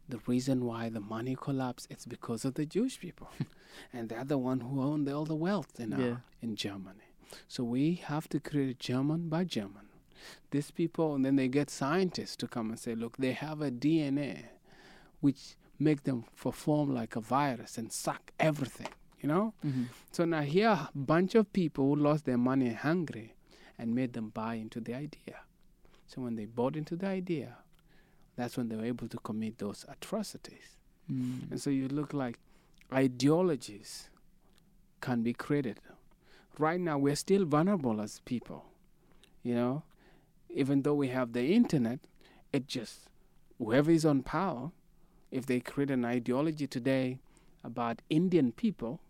the 0.08 0.20
reason 0.26 0.64
why 0.64 0.88
the 0.88 1.00
money 1.00 1.36
collapsed 1.40 1.86
it's 1.90 2.06
because 2.06 2.44
of 2.44 2.54
the 2.54 2.66
Jewish 2.66 2.98
people, 3.00 3.28
and 3.92 4.08
they're 4.08 4.24
the 4.24 4.38
one 4.38 4.60
who 4.60 4.80
own 4.80 5.04
the, 5.04 5.12
all 5.14 5.24
the 5.24 5.34
wealth 5.34 5.78
in 5.80 5.90
Yeah. 5.90 5.98
our, 6.04 6.22
in 6.42 6.56
Germany. 6.56 7.08
So 7.48 7.64
we 7.64 7.94
have 7.94 8.28
to 8.30 8.40
create 8.40 8.78
German 8.78 9.28
by 9.28 9.44
German. 9.44 9.86
These 10.50 10.70
people, 10.70 11.14
and 11.14 11.24
then 11.24 11.36
they 11.36 11.48
get 11.48 11.70
scientists 11.70 12.36
to 12.36 12.46
come 12.48 12.70
and 12.70 12.78
say, 12.78 12.94
look, 12.94 13.16
they 13.16 13.32
have 13.32 13.60
a 13.60 13.70
DNA 13.70 14.44
which 15.20 15.56
make 15.78 16.04
them 16.04 16.24
perform 16.40 16.94
like 16.94 17.16
a 17.16 17.20
virus 17.20 17.76
and 17.78 17.92
suck 17.92 18.32
everything, 18.40 18.88
you 19.20 19.28
know? 19.28 19.52
Mm-hmm. 19.64 19.84
So 20.12 20.24
now 20.24 20.40
here 20.42 20.68
a 20.70 20.90
bunch 20.94 21.34
of 21.34 21.52
people 21.52 21.84
who 21.86 21.96
lost 21.96 22.24
their 22.24 22.38
money 22.38 22.72
hungry 22.72 23.34
and 23.78 23.94
made 23.94 24.14
them 24.14 24.30
buy 24.30 24.54
into 24.54 24.80
the 24.80 24.94
idea. 24.94 25.40
So 26.06 26.22
when 26.22 26.36
they 26.36 26.46
bought 26.46 26.76
into 26.76 26.96
the 26.96 27.08
idea, 27.08 27.58
that's 28.36 28.56
when 28.56 28.68
they 28.68 28.76
were 28.76 28.84
able 28.84 29.08
to 29.08 29.18
commit 29.18 29.58
those 29.58 29.84
atrocities. 29.88 30.76
Mm-hmm. 31.10 31.52
And 31.52 31.60
so 31.60 31.70
you 31.70 31.88
look 31.88 32.12
like 32.12 32.38
ideologies 32.92 34.10
can 35.00 35.22
be 35.22 35.32
created. 35.32 35.80
Right 36.58 36.80
now, 36.80 36.98
we're 36.98 37.16
still 37.16 37.44
vulnerable 37.44 38.00
as 38.00 38.20
people. 38.20 38.64
You 39.42 39.54
know, 39.54 39.82
even 40.50 40.82
though 40.82 40.94
we 40.94 41.08
have 41.08 41.32
the 41.32 41.52
internet, 41.52 42.00
it 42.52 42.66
just, 42.66 43.08
whoever 43.58 43.90
is 43.90 44.04
on 44.04 44.22
power, 44.22 44.70
if 45.30 45.46
they 45.46 45.60
create 45.60 45.90
an 45.90 46.04
ideology 46.04 46.66
today 46.66 47.18
about 47.62 48.00
Indian 48.10 48.52
people, 48.52 49.00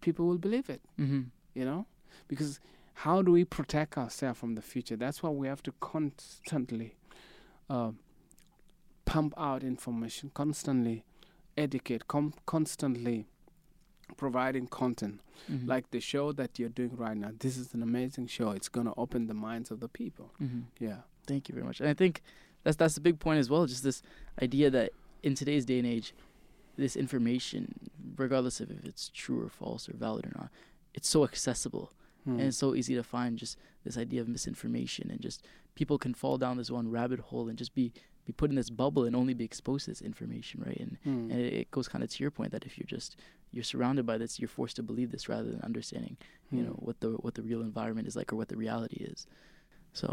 people 0.00 0.26
will 0.26 0.38
believe 0.38 0.70
it, 0.70 0.80
Mm-hmm. 0.98 1.22
you 1.54 1.64
know? 1.64 1.86
Because 2.28 2.60
how 2.94 3.22
do 3.22 3.32
we 3.32 3.44
protect 3.44 3.96
ourselves 3.98 4.38
from 4.38 4.54
the 4.54 4.62
future? 4.62 4.96
That's 4.96 5.22
why 5.22 5.30
we 5.30 5.46
have 5.48 5.62
to 5.64 5.72
constantly 5.80 6.96
uh, 7.70 7.90
pump 9.12 9.32
out 9.36 9.62
information, 9.62 10.30
constantly 10.34 11.04
educate, 11.56 12.02
com- 12.08 12.34
constantly 12.46 13.26
providing 14.16 14.66
content. 14.66 15.20
Mm-hmm. 15.50 15.68
Like 15.68 15.90
the 15.90 16.00
show 16.00 16.32
that 16.32 16.58
you're 16.58 16.68
doing 16.80 16.96
right 16.96 17.16
now. 17.16 17.30
This 17.38 17.56
is 17.56 17.74
an 17.74 17.82
amazing 17.82 18.26
show. 18.26 18.50
It's 18.50 18.68
going 18.68 18.86
to 18.86 18.94
open 18.96 19.26
the 19.26 19.34
minds 19.34 19.70
of 19.70 19.80
the 19.80 19.88
people. 19.88 20.32
mm-hmm. 20.42 20.60
Yeah. 20.78 20.98
Thank 21.26 21.48
you 21.48 21.54
very 21.54 21.66
much. 21.66 21.80
And 21.80 21.88
I 21.88 21.94
think 21.94 22.22
that's 22.64 22.76
that's 22.76 22.96
a 22.96 23.00
big 23.02 23.18
point 23.20 23.38
as 23.38 23.50
well. 23.50 23.66
Just 23.66 23.82
this 23.84 24.02
idea 24.42 24.70
that 24.70 24.92
in 25.22 25.34
today's 25.34 25.64
day 25.66 25.78
and 25.78 25.86
age, 25.86 26.14
this 26.76 26.96
information, 26.96 27.62
regardless 28.16 28.60
of 28.60 28.70
if 28.70 28.84
it's 28.84 29.10
true 29.12 29.44
or 29.44 29.48
false 29.50 29.88
or 29.88 29.94
valid 29.94 30.24
or 30.26 30.32
not, 30.36 30.48
it's 30.94 31.08
so 31.08 31.24
accessible 31.24 31.92
Hmm. 32.24 32.32
and 32.32 32.40
it's 32.48 32.56
so 32.56 32.74
easy 32.74 32.94
to 32.96 33.02
find. 33.02 33.38
Just 33.38 33.58
this 33.84 33.96
idea 33.98 34.20
of 34.22 34.28
misinformation 34.28 35.10
and 35.10 35.20
just 35.20 35.44
people 35.76 35.98
can 35.98 36.14
fall 36.14 36.36
down 36.38 36.56
this 36.56 36.70
one 36.70 36.90
rabbit 36.90 37.20
hole 37.20 37.48
and 37.48 37.56
just 37.58 37.74
be 37.74 37.92
be 38.28 38.32
put 38.32 38.50
in 38.50 38.56
this 38.56 38.68
bubble 38.82 39.04
and 39.06 39.16
only 39.16 39.34
be 39.42 39.44
exposed 39.52 39.86
to 39.86 39.90
this 39.90 40.02
information, 40.10 40.62
right? 40.68 40.80
And 40.84 40.92
Hmm. 41.06 41.30
and 41.32 41.40
it, 41.60 41.70
goes 41.76 41.88
kind 41.92 42.04
of 42.04 42.10
to 42.14 42.18
your 42.22 42.30
point 42.38 42.50
that 42.52 42.64
if 42.68 42.72
you're 42.78 42.92
just 42.98 43.10
you're 43.54 43.64
surrounded 43.72 44.04
by 44.10 44.16
this, 44.18 44.38
you're 44.38 44.54
forced 44.60 44.76
to 44.76 44.82
believe 44.90 45.10
this 45.10 45.28
rather 45.34 45.50
than 45.52 45.60
understanding, 45.70 46.16
you 46.52 46.60
Hmm. 46.60 46.66
know, 46.66 46.76
what 46.88 46.96
the 47.00 47.10
what 47.24 47.34
the 47.38 47.42
real 47.50 47.62
environment 47.70 48.06
is 48.10 48.14
like 48.20 48.28
or 48.32 48.36
what 48.36 48.48
the 48.52 48.56
reality 48.66 49.00
is. 49.12 49.26
So 50.00 50.08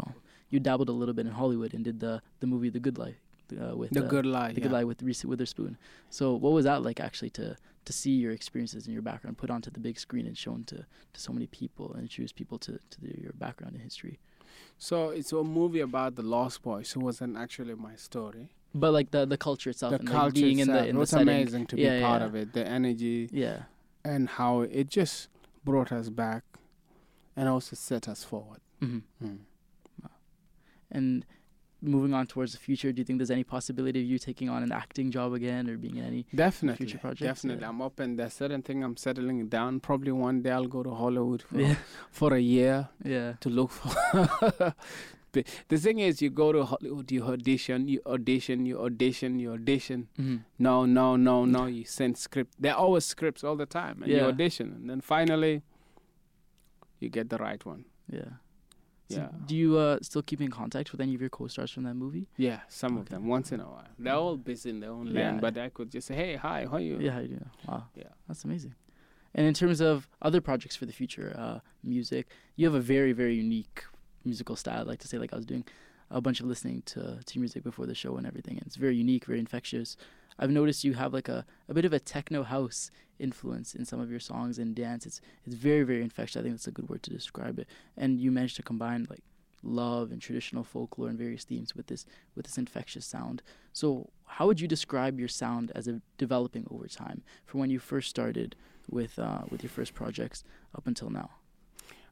you 0.50 0.58
dabbled 0.60 0.88
a 0.88 0.98
little 1.00 1.16
bit 1.18 1.26
in 1.26 1.32
Hollywood 1.42 1.72
and 1.74 1.84
did 1.84 2.00
the 2.00 2.14
the 2.40 2.46
movie 2.52 2.70
The 2.70 2.80
Good 2.86 2.98
Life 3.06 3.20
uh, 3.62 3.76
with 3.76 3.90
the 3.90 4.04
uh, 4.06 4.08
good 4.08 4.26
lie. 4.26 4.52
The 4.52 4.60
yeah. 4.60 4.66
Good 4.66 4.72
Lie 4.78 4.84
with 4.84 5.02
Reese 5.02 5.24
Witherspoon. 5.32 5.76
So 6.08 6.34
what 6.34 6.52
was 6.56 6.64
that 6.64 6.82
like 6.88 7.00
actually 7.08 7.30
to 7.40 7.56
to 7.88 7.92
see 7.92 8.14
your 8.24 8.32
experiences 8.32 8.86
and 8.86 8.92
your 8.96 9.02
background 9.10 9.36
put 9.38 9.50
onto 9.50 9.70
the 9.70 9.78
big 9.88 9.96
screen 10.06 10.26
and 10.26 10.36
shown 10.36 10.64
to, 10.64 10.76
to 11.14 11.20
so 11.26 11.32
many 11.32 11.46
people 11.46 11.92
and 11.92 12.02
introduce 12.02 12.32
people 12.32 12.58
to, 12.58 12.72
to 12.92 13.00
the, 13.00 13.12
your 13.20 13.32
background 13.34 13.74
and 13.74 13.82
history? 13.82 14.18
So 14.78 15.10
it's 15.10 15.32
a 15.32 15.42
movie 15.42 15.80
about 15.80 16.14
the 16.16 16.22
Lost 16.22 16.62
Boys, 16.62 16.92
who 16.92 17.00
wasn't 17.00 17.36
actually 17.36 17.74
my 17.74 17.96
story. 17.96 18.48
But 18.74 18.92
like 18.92 19.10
the 19.10 19.24
the 19.26 19.38
culture 19.38 19.70
itself 19.70 19.92
the 19.92 19.98
and 20.00 20.08
culture 20.08 20.24
like 20.26 20.34
being 20.34 20.58
in 20.58 20.68
the 20.68 20.78
in 20.82 20.88
it 20.90 20.92
the 20.92 20.98
was 20.98 21.10
setting. 21.10 21.28
amazing 21.28 21.66
to 21.68 21.76
Yeah, 21.78 21.96
be 21.98 22.02
part 22.04 22.20
yeah. 22.20 22.26
of 22.28 22.34
it. 22.34 22.52
The 22.52 22.66
energy 22.66 23.28
Yeah. 23.32 23.62
and 24.04 24.28
how 24.28 24.60
it 24.62 24.88
just 24.88 25.28
brought 25.64 25.90
us 25.92 26.08
back, 26.10 26.44
and 27.36 27.48
also 27.48 27.74
set 27.76 28.06
us 28.08 28.22
forward. 28.24 28.60
hmm 28.80 28.98
Hmm. 29.18 29.36
And 30.90 31.24
moving 31.82 32.14
on 32.14 32.26
towards 32.26 32.52
the 32.52 32.58
future, 32.58 32.90
do 32.92 33.00
you 33.00 33.04
think 33.04 33.18
there's 33.18 33.30
any 33.30 33.44
possibility 33.44 34.00
of 34.00 34.06
you 34.06 34.18
taking 34.18 34.48
on 34.48 34.62
an 34.62 34.72
acting 34.72 35.10
job 35.10 35.32
again 35.34 35.68
or 35.68 35.76
being 35.76 35.96
in 35.96 36.04
any? 36.04 36.26
Definitely, 36.34 36.86
Future 36.86 36.98
projects, 36.98 37.20
definitely. 37.20 37.62
yeah. 37.62 37.68
I'm 37.68 37.82
open. 37.82 38.16
There's 38.16 38.32
certain 38.32 38.62
thing 38.62 38.82
I'm 38.82 38.96
settling 38.96 39.46
down. 39.48 39.80
Probably 39.80 40.10
one 40.12 40.42
day 40.42 40.50
I'll 40.50 40.66
go 40.66 40.82
to 40.82 40.90
Hollywood 40.94 41.42
for 41.42 41.60
Yeah. 41.60 41.76
for 42.10 42.34
a 42.34 42.40
year 42.40 42.88
Yeah. 43.04 43.34
to 43.40 43.48
look 43.50 43.70
for. 43.72 44.74
the, 45.32 45.44
thing 45.76 45.98
is, 45.98 46.22
you 46.22 46.30
go 46.30 46.50
to 46.52 46.64
Hollywood, 46.64 47.12
you 47.12 47.22
audition, 47.24 47.88
you 47.88 48.00
audition, 48.06 48.64
you 48.64 48.80
audition, 48.80 49.38
you 49.38 49.52
audition. 49.52 50.08
hmm 50.16 50.36
No, 50.58 50.86
no, 50.86 51.16
no, 51.16 51.44
no. 51.44 51.66
You 51.66 51.84
send 51.84 52.16
script. 52.16 52.54
There 52.58 52.72
are 52.72 52.78
always 52.78 53.04
scripts 53.04 53.44
all 53.44 53.54
the 53.56 53.66
time, 53.66 54.02
and 54.02 54.10
you 54.10 54.20
audition, 54.20 54.72
and 54.72 54.88
then 54.88 55.00
finally, 55.02 55.62
you 57.00 57.10
get 57.10 57.28
the 57.28 57.36
right 57.36 57.62
one. 57.66 57.84
Yeah. 58.10 58.38
So 59.08 59.18
Yeah. 59.18 59.28
Do 59.46 59.54
you 59.56 59.78
uh, 59.78 59.98
still 60.02 60.22
keep 60.22 60.40
in 60.40 60.50
contact 60.50 60.92
with 60.92 61.00
any 61.00 61.14
of 61.14 61.20
your 61.20 61.30
co-stars 61.30 61.70
from 61.70 61.84
that 61.84 61.94
movie? 61.94 62.26
Yeah, 62.36 62.60
some 62.68 62.96
of 62.96 63.08
them 63.08 63.26
once 63.26 63.52
in 63.52 63.60
a 63.60 63.64
while. 63.64 63.88
They're 63.98 64.14
all 64.14 64.36
busy 64.36 64.70
in 64.70 64.80
their 64.80 64.90
own 64.90 65.06
Yeah. 65.08 65.20
land, 65.20 65.40
but 65.40 65.56
I 65.58 65.68
could 65.68 65.90
just 65.90 66.08
say, 66.08 66.14
"Hey, 66.16 66.36
hi, 66.36 66.64
how 66.66 66.76
are 66.76 66.80
you?" 66.80 66.98
Yeah, 66.98 67.20
do. 67.22 67.44
Wow. 67.68 67.84
Yeah. 67.94 68.04
That's 68.26 68.44
amazing. 68.44 68.74
And 69.34 69.46
in 69.46 69.54
terms 69.54 69.80
of 69.80 70.08
other 70.22 70.40
projects 70.40 70.76
for 70.76 70.86
the 70.86 70.92
future, 70.92 71.34
uh, 71.38 71.60
music, 71.84 72.28
you 72.56 72.66
have 72.66 72.74
a 72.74 72.80
very, 72.80 73.12
very 73.12 73.34
unique 73.34 73.84
musical 74.24 74.56
style. 74.56 74.80
I'd 74.80 74.86
like 74.86 75.00
to 75.00 75.08
say, 75.08 75.18
like 75.18 75.32
I 75.32 75.36
was 75.36 75.46
doing 75.46 75.64
a 76.10 76.20
bunch 76.20 76.40
of 76.40 76.46
listening 76.46 76.82
to, 76.86 77.20
to 77.24 77.38
music 77.38 77.62
before 77.62 77.86
the 77.86 77.94
show 77.94 78.16
and 78.16 78.26
everything. 78.26 78.56
And 78.58 78.66
it's 78.66 78.76
very 78.76 78.96
unique, 78.96 79.26
very 79.26 79.38
infectious. 79.38 79.96
I've 80.38 80.50
noticed 80.50 80.84
you 80.84 80.94
have 80.94 81.12
like 81.12 81.28
a, 81.28 81.44
a 81.68 81.74
bit 81.74 81.84
of 81.84 81.92
a 81.92 82.00
techno 82.00 82.42
house 82.42 82.90
influence 83.18 83.74
in 83.74 83.84
some 83.84 84.00
of 84.00 84.10
your 84.10 84.20
songs 84.20 84.58
and 84.58 84.74
dance. 84.74 85.06
It's 85.06 85.20
it's 85.44 85.54
very, 85.54 85.82
very 85.82 86.02
infectious. 86.02 86.36
I 86.36 86.42
think 86.42 86.54
that's 86.54 86.66
a 86.66 86.72
good 86.72 86.88
word 86.88 87.02
to 87.04 87.10
describe 87.10 87.58
it. 87.58 87.68
And 87.96 88.20
you 88.20 88.30
managed 88.30 88.56
to 88.56 88.62
combine 88.62 89.06
like 89.08 89.22
love 89.62 90.12
and 90.12 90.20
traditional 90.20 90.62
folklore 90.62 91.08
and 91.08 91.18
various 91.18 91.44
themes 91.44 91.74
with 91.74 91.86
this 91.86 92.06
with 92.34 92.46
this 92.46 92.58
infectious 92.58 93.06
sound. 93.06 93.42
So 93.72 94.10
how 94.26 94.46
would 94.46 94.60
you 94.60 94.68
describe 94.68 95.18
your 95.18 95.28
sound 95.28 95.72
as 95.74 95.88
a 95.88 96.00
developing 96.18 96.66
over 96.70 96.86
time 96.86 97.22
from 97.46 97.60
when 97.60 97.70
you 97.70 97.78
first 97.78 98.08
started 98.08 98.56
with 98.90 99.18
uh, 99.18 99.42
with 99.50 99.62
your 99.62 99.70
first 99.70 99.94
projects 99.94 100.44
up 100.74 100.86
until 100.86 101.10
now? 101.10 101.30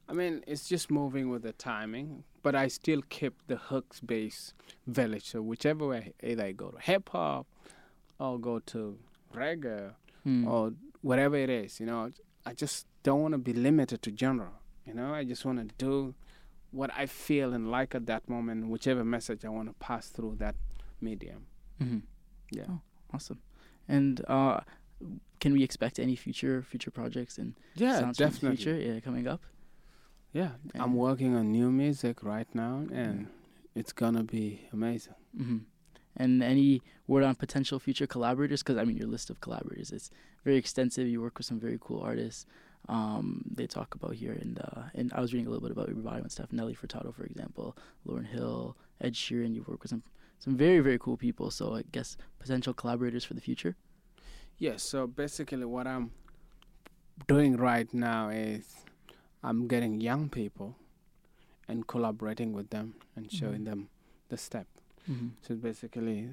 I 0.07 0.13
mean, 0.13 0.43
it's 0.45 0.67
just 0.67 0.91
moving 0.91 1.29
with 1.29 1.41
the 1.41 1.53
timing, 1.53 2.25
but 2.43 2.53
I 2.53 2.67
still 2.67 3.01
keep 3.09 3.33
the 3.47 3.55
hooks 3.55 3.99
base 3.99 4.53
village. 4.85 5.31
So 5.31 5.41
whichever 5.41 5.87
way, 5.87 6.13
I 6.23 6.51
go 6.51 6.69
to 6.69 6.79
hip 6.79 7.09
hop, 7.09 7.47
or 8.19 8.39
go 8.39 8.59
to 8.59 8.97
reggae, 9.33 9.93
Hmm. 10.23 10.47
or 10.47 10.73
whatever 11.01 11.35
it 11.35 11.49
is, 11.49 11.79
you 11.79 11.85
know, 11.85 12.09
I 12.45 12.53
just 12.53 12.87
don't 13.03 13.21
want 13.21 13.33
to 13.33 13.37
be 13.37 13.53
limited 13.53 14.01
to 14.03 14.15
genre. 14.15 14.51
You 14.85 14.93
know, 14.93 15.13
I 15.13 15.23
just 15.23 15.45
want 15.45 15.59
to 15.59 15.75
do 15.77 16.15
what 16.71 16.89
I 16.95 17.05
feel 17.05 17.53
and 17.53 17.69
like 17.71 17.93
at 17.95 18.05
that 18.07 18.27
moment, 18.27 18.67
whichever 18.69 19.03
message 19.03 19.45
I 19.45 19.49
want 19.49 19.67
to 19.69 19.73
pass 19.75 20.09
through 20.09 20.35
that 20.39 20.55
medium. 21.01 21.45
hmm 21.79 21.99
Yeah. 22.51 22.65
Oh, 22.69 22.81
awesome. 23.13 23.39
And 23.87 24.21
uh, 24.27 24.59
can 25.39 25.53
we 25.53 25.63
expect 25.63 25.99
any 25.99 26.15
future 26.15 26.61
future 26.63 26.91
projects 26.91 27.37
and 27.37 27.53
Yeah, 27.75 27.99
sounds 27.99 28.17
from 28.17 28.25
the 28.27 28.31
definitely. 28.31 28.57
future 28.57 28.77
yeah, 28.93 28.99
coming 28.99 29.27
up? 29.27 29.41
Yeah, 30.33 30.51
I'm 30.73 30.95
working 30.95 31.35
on 31.35 31.51
new 31.51 31.71
music 31.71 32.21
right 32.23 32.47
now, 32.53 32.83
and 32.91 33.27
it's 33.73 33.93
gonna 33.93 34.23
be 34.23 34.67
amazing. 34.73 35.15
hmm 35.37 35.57
And 36.17 36.41
any 36.41 36.81
word 37.07 37.23
on 37.23 37.35
potential 37.35 37.79
future 37.79 38.07
collaborators? 38.07 38.63
Because 38.63 38.77
I 38.77 38.85
mean, 38.85 38.97
your 38.97 39.07
list 39.07 39.29
of 39.29 39.41
collaborators 39.41 39.91
is 39.91 40.11
very 40.43 40.57
extensive. 40.57 41.07
You 41.07 41.21
work 41.21 41.37
with 41.37 41.45
some 41.45 41.59
very 41.59 41.77
cool 41.79 42.01
artists. 42.01 42.45
Um, 42.87 43.41
they 43.51 43.65
talk 43.67 43.95
about 43.95 44.13
here, 44.13 44.33
and 44.33 44.59
and 44.93 45.11
I 45.13 45.19
was 45.19 45.33
reading 45.33 45.47
a 45.47 45.49
little 45.49 45.67
bit 45.67 45.71
about 45.71 45.87
your 45.89 45.97
bio 45.97 46.19
and 46.21 46.31
stuff. 46.31 46.53
Nelly 46.53 46.75
Furtado, 46.75 47.13
for 47.13 47.23
example, 47.25 47.75
Lauryn 48.07 48.27
Hill, 48.27 48.77
Ed 49.01 49.13
Sheeran. 49.13 49.53
You 49.55 49.63
work 49.67 49.81
with 49.81 49.89
some 49.89 50.03
some 50.39 50.55
very 50.55 50.79
very 50.79 50.99
cool 50.99 51.17
people. 51.17 51.49
So 51.51 51.75
I 51.75 51.83
guess 51.91 52.15
potential 52.39 52.73
collaborators 52.73 53.25
for 53.25 53.33
the 53.33 53.41
future. 53.41 53.75
Yes. 54.57 54.83
So 54.83 55.07
basically, 55.07 55.65
what 55.65 55.87
I'm 55.87 56.11
doing 57.27 57.57
right 57.57 57.91
now 57.93 58.29
is 58.29 58.85
I'm 59.43 59.67
getting 59.67 59.99
young 59.99 60.29
people 60.29 60.75
and 61.67 61.87
collaborating 61.87 62.53
with 62.53 62.69
them 62.69 62.93
and 63.15 63.31
showing 63.31 63.61
Mhm. 63.61 63.65
them 63.65 63.89
the 64.29 64.37
step. 64.37 64.67
Mm-hmm. 65.09 65.27
So 65.41 65.55
basically, 65.55 66.29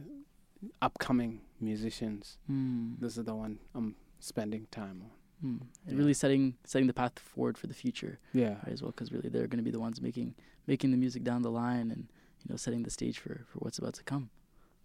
upcoming 0.80 1.40
musicians. 1.60 2.38
Mm. 2.50 2.98
This 3.00 3.16
is 3.16 3.24
the 3.24 3.34
one 3.34 3.58
I'm 3.74 3.96
spending 4.20 4.66
time 4.70 5.02
on. 5.04 5.10
Mm. 5.44 5.60
Yeah. 5.88 5.96
really 5.96 6.14
setting 6.14 6.54
setting 6.64 6.86
the 6.86 6.92
path 6.94 7.18
forward 7.18 7.58
for 7.58 7.66
the 7.66 7.74
future 7.74 8.20
Yeah. 8.32 8.50
right, 8.64 8.68
as 8.68 8.80
well, 8.80 8.92
because 8.92 9.10
really 9.10 9.28
they're 9.28 9.48
going 9.48 9.58
to 9.58 9.64
be 9.64 9.72
the 9.72 9.80
ones 9.80 10.00
making 10.00 10.36
making 10.68 10.92
the 10.92 10.96
music 10.96 11.24
down 11.24 11.42
the 11.42 11.50
line 11.50 11.90
and 11.90 12.06
you 12.40 12.46
know 12.48 12.56
setting 12.56 12.84
the 12.84 12.90
stage 12.90 13.18
for 13.18 13.44
for 13.50 13.58
what's 13.58 13.78
about 13.78 13.94
to 13.94 14.04
come. 14.04 14.30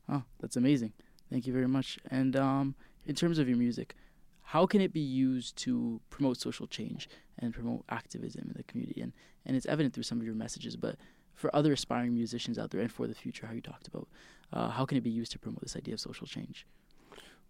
Oh, 0.10 0.24
that's 0.40 0.56
amazing. 0.56 0.94
Thank 1.30 1.46
you 1.46 1.54
very 1.54 1.68
much. 1.68 2.00
And 2.10 2.36
um, 2.36 2.74
in 3.06 3.14
terms 3.14 3.38
of 3.38 3.48
your 3.48 3.58
music, 3.58 3.94
how 4.42 4.66
can 4.66 4.82
it 4.82 4.94
be 4.94 5.00
used 5.02 5.58
to 5.58 6.02
promote 6.10 6.38
social 6.38 6.66
change 6.66 7.08
and 7.38 7.54
promote 7.54 7.84
activism 7.90 8.46
in 8.48 8.54
the 8.58 8.64
community? 8.64 9.02
And 9.02 9.14
and 9.46 9.56
it's 9.56 9.68
evident 9.68 9.94
through 9.94 10.04
some 10.04 10.20
of 10.20 10.26
your 10.26 10.34
messages, 10.36 10.76
but 10.76 10.96
for 11.38 11.56
other 11.56 11.72
aspiring 11.72 12.14
musicians 12.14 12.58
out 12.58 12.72
there 12.72 12.82
and 12.82 12.92
for 12.92 13.08
the 13.08 13.14
future, 13.14 13.46
how 13.46 13.54
you 13.54 13.62
talked 13.62 13.88
about, 13.88 14.08
uh, 14.52 14.70
how 14.70 14.86
can 14.86 14.98
it 14.98 15.04
be 15.04 15.10
used 15.22 15.32
to 15.34 15.40
promote 15.40 15.62
this 15.62 15.76
idea 15.78 15.94
of 15.94 16.00
social 16.00 16.26
change? 16.28 16.66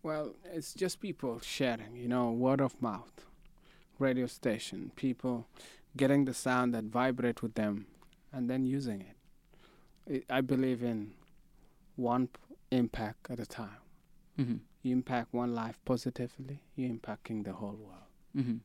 Well, 0.04 0.36
it's 0.44 0.74
just 0.74 1.00
people 1.00 1.40
sharing, 1.40 1.96
you 1.96 2.08
know, 2.08 2.30
word 2.32 2.62
of 2.62 2.80
mouth, 2.82 3.26
radio 3.98 4.28
station, 4.28 4.92
people 4.96 5.48
getting 5.96 6.26
the 6.26 6.34
sound 6.34 6.74
that 6.74 6.84
vibrate 6.84 7.42
with 7.42 7.56
them 7.56 7.88
and 8.32 8.50
then 8.50 8.66
using 8.66 9.02
it. 9.02 10.24
I 10.30 10.38
I 10.38 10.42
believe 10.42 10.84
in 10.84 11.14
one 11.96 12.28
p- 12.28 12.56
impact 12.72 13.32
at 13.32 13.40
a 13.40 13.46
time. 13.46 13.82
Mm-hmm. 14.38 14.58
You 14.84 14.92
impact 14.92 15.34
one 15.34 15.56
life 15.56 15.80
positively, 15.86 16.60
you're 16.76 16.92
impacting 16.92 17.44
the 17.44 17.54
whole 17.54 17.80
world. 17.88 18.10
Mm-hmm. 18.38 18.58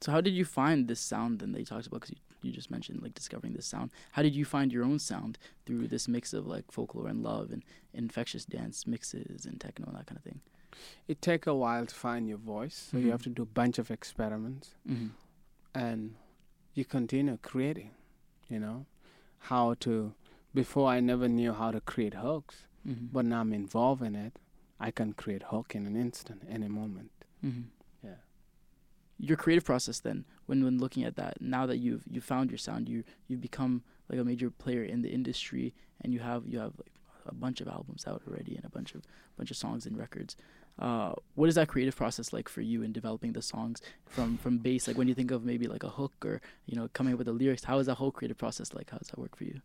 So 0.00 0.12
how 0.12 0.20
did 0.20 0.34
you 0.34 0.44
find 0.44 0.86
this 0.88 1.00
sound 1.00 1.40
then 1.40 1.52
that 1.52 1.58
you 1.60 1.64
talked 1.66 1.86
about? 1.86 2.00
Because 2.00 2.10
you, 2.10 2.16
you 2.42 2.52
just 2.52 2.70
mentioned 2.70 3.02
like 3.02 3.14
discovering 3.14 3.54
this 3.54 3.66
sound. 3.66 3.90
How 4.12 4.22
did 4.22 4.34
you 4.34 4.44
find 4.44 4.72
your 4.72 4.84
own 4.84 4.98
sound 4.98 5.38
through 5.66 5.88
this 5.88 6.06
mix 6.08 6.32
of 6.32 6.46
like 6.46 6.70
folklore 6.70 7.08
and 7.08 7.22
love 7.22 7.50
and 7.50 7.64
infectious 7.92 8.44
dance 8.44 8.86
mixes 8.86 9.44
and 9.44 9.60
techno 9.60 9.86
and 9.88 9.96
that 9.96 10.06
kind 10.06 10.18
of 10.18 10.22
thing? 10.24 10.40
It 11.08 11.20
take 11.20 11.46
a 11.48 11.54
while 11.54 11.86
to 11.86 11.94
find 11.94 12.28
your 12.28 12.38
voice, 12.38 12.88
so 12.90 12.96
Mhm. 12.98 13.02
you 13.04 13.10
have 13.10 13.22
to 13.22 13.30
do 13.30 13.42
a 13.42 13.46
bunch 13.46 13.78
of 13.78 13.90
experiments 13.90 14.74
Mm-hmm. 14.88 15.08
and 15.74 16.14
you 16.74 16.84
continue 16.84 17.36
creating, 17.42 17.90
you 18.48 18.60
know, 18.60 18.86
how 19.50 19.74
to 19.80 20.14
before 20.54 20.88
I 20.88 21.00
never 21.00 21.28
knew 21.28 21.52
how 21.52 21.70
to 21.72 21.80
create 21.80 22.14
hooks. 22.14 22.64
Mm-hmm. 22.86 23.06
but 23.12 23.24
now 23.26 23.40
I'm 23.40 23.52
involved 23.52 24.02
in 24.02 24.14
it, 24.14 24.38
I 24.80 24.90
can 24.92 25.12
create 25.12 25.42
hook 25.50 25.74
in 25.74 25.84
an 25.86 25.96
instant, 25.96 26.44
any 26.48 26.68
moment. 26.68 27.10
mm-hmm. 27.44 27.62
Your 29.18 29.36
creative 29.36 29.64
process 29.64 29.98
then 30.00 30.24
when 30.46 30.62
when 30.64 30.78
looking 30.78 31.02
at 31.04 31.16
that 31.16 31.40
now 31.40 31.66
that 31.66 31.78
you've 31.78 32.04
you 32.10 32.20
found 32.20 32.50
your 32.50 32.58
sound 32.58 32.88
you 32.88 33.02
you've 33.26 33.40
become 33.40 33.82
like 34.08 34.20
a 34.20 34.24
major 34.24 34.48
player 34.50 34.84
in 34.84 35.02
the 35.02 35.10
industry 35.10 35.74
and 36.00 36.12
you 36.14 36.20
have 36.20 36.46
you 36.46 36.58
have 36.60 36.72
like 36.78 36.92
a 37.26 37.34
bunch 37.34 37.60
of 37.60 37.66
albums 37.68 38.06
out 38.06 38.22
already 38.28 38.54
and 38.56 38.64
a 38.64 38.70
bunch 38.70 38.94
of 38.94 39.02
bunch 39.36 39.50
of 39.50 39.56
songs 39.56 39.86
and 39.86 39.98
records 39.98 40.36
uh, 40.78 41.12
what 41.34 41.48
is 41.48 41.56
that 41.56 41.66
creative 41.66 41.96
process 41.96 42.32
like 42.32 42.48
for 42.48 42.60
you 42.60 42.82
in 42.82 42.92
developing 42.92 43.32
the 43.32 43.42
songs 43.42 43.82
from 44.06 44.38
from 44.38 44.58
bass 44.58 44.86
like 44.86 44.96
when 44.96 45.08
you 45.08 45.14
think 45.14 45.30
of 45.32 45.44
maybe 45.44 45.66
like 45.66 45.82
a 45.82 45.90
hook 45.90 46.14
or 46.24 46.40
you 46.66 46.76
know 46.76 46.88
coming 46.92 47.12
up 47.12 47.18
with 47.18 47.26
the 47.26 47.32
lyrics 47.32 47.64
how 47.64 47.78
is 47.80 47.86
that 47.86 47.96
whole 47.96 48.12
creative 48.12 48.38
process 48.38 48.72
like 48.72 48.88
how 48.90 48.98
does 48.98 49.08
that 49.08 49.18
work 49.18 49.34
for 49.36 49.44
you 49.44 49.60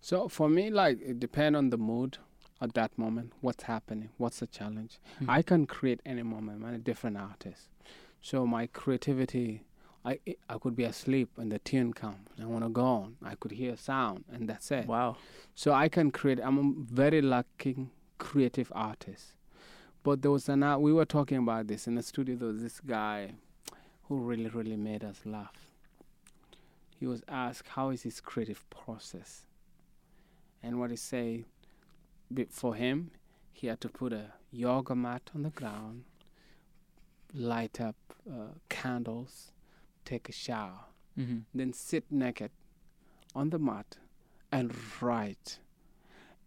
So 0.00 0.28
for 0.28 0.48
me, 0.48 0.64
like 0.70 0.96
it 1.10 1.18
depends 1.18 1.56
on 1.56 1.70
the 1.70 1.76
mood 1.90 2.18
at 2.60 2.74
that 2.74 2.92
moment, 3.04 3.32
what's 3.40 3.64
happening, 3.64 4.10
what's 4.22 4.38
the 4.42 4.46
challenge. 4.58 4.92
Mhm. 5.20 5.28
I 5.38 5.40
can 5.42 5.66
create 5.66 6.00
any 6.12 6.22
moment. 6.34 6.64
I'm 6.64 6.74
a 6.74 6.78
different 6.90 7.16
artist, 7.16 7.62
so 8.20 8.46
my 8.46 8.66
creativity. 8.66 9.64
I 10.04 10.20
I 10.48 10.58
could 10.58 10.76
be 10.76 10.84
asleep 10.84 11.28
and 11.36 11.50
the 11.50 11.58
tune 11.58 11.92
comes. 11.92 12.28
I 12.40 12.44
want 12.46 12.64
to 12.64 12.70
go 12.70 12.84
on. 12.84 13.16
I 13.22 13.34
could 13.34 13.50
hear 13.50 13.76
sound 13.76 14.24
and 14.32 14.48
that's 14.48 14.70
it. 14.70 14.86
Wow. 14.86 15.16
So 15.54 15.72
I 15.72 15.88
can 15.88 16.10
create. 16.12 16.38
I'm 16.42 16.58
a 16.58 16.72
very 16.94 17.20
lucky 17.20 17.88
creative 18.18 18.72
artist. 18.74 19.34
But 20.02 20.22
there 20.22 20.30
was 20.30 20.48
an 20.48 20.62
art, 20.62 20.80
we 20.80 20.92
were 20.92 21.04
talking 21.04 21.38
about 21.38 21.66
this 21.66 21.86
in 21.86 21.94
the 21.94 22.02
studio. 22.02 22.36
There 22.36 22.48
was 22.48 22.62
this 22.62 22.80
guy 22.80 23.32
who 24.04 24.18
really, 24.18 24.48
really 24.48 24.76
made 24.76 25.04
us 25.04 25.20
laugh. 25.24 25.68
He 26.98 27.06
was 27.06 27.22
asked 27.28 27.68
how 27.68 27.90
is 27.90 28.02
his 28.02 28.20
creative 28.20 28.68
process, 28.70 29.46
and 30.62 30.80
what 30.80 30.90
he 30.90 30.96
say, 30.96 31.44
for 32.50 32.74
him, 32.74 33.12
he 33.52 33.68
had 33.68 33.80
to 33.82 33.88
put 33.88 34.12
a 34.12 34.32
yoga 34.50 34.96
mat 34.96 35.30
on 35.34 35.42
the 35.42 35.50
ground, 35.50 36.04
light 37.34 37.80
up 37.80 37.96
uh, 38.30 38.52
candles, 38.68 39.52
take 40.04 40.28
a 40.28 40.32
shower, 40.32 40.80
Mm-hmm. 41.18 41.38
then 41.52 41.72
sit 41.72 42.04
naked 42.12 42.52
on 43.34 43.50
the 43.50 43.58
mat 43.58 43.96
and 44.52 44.72
write. 45.00 45.58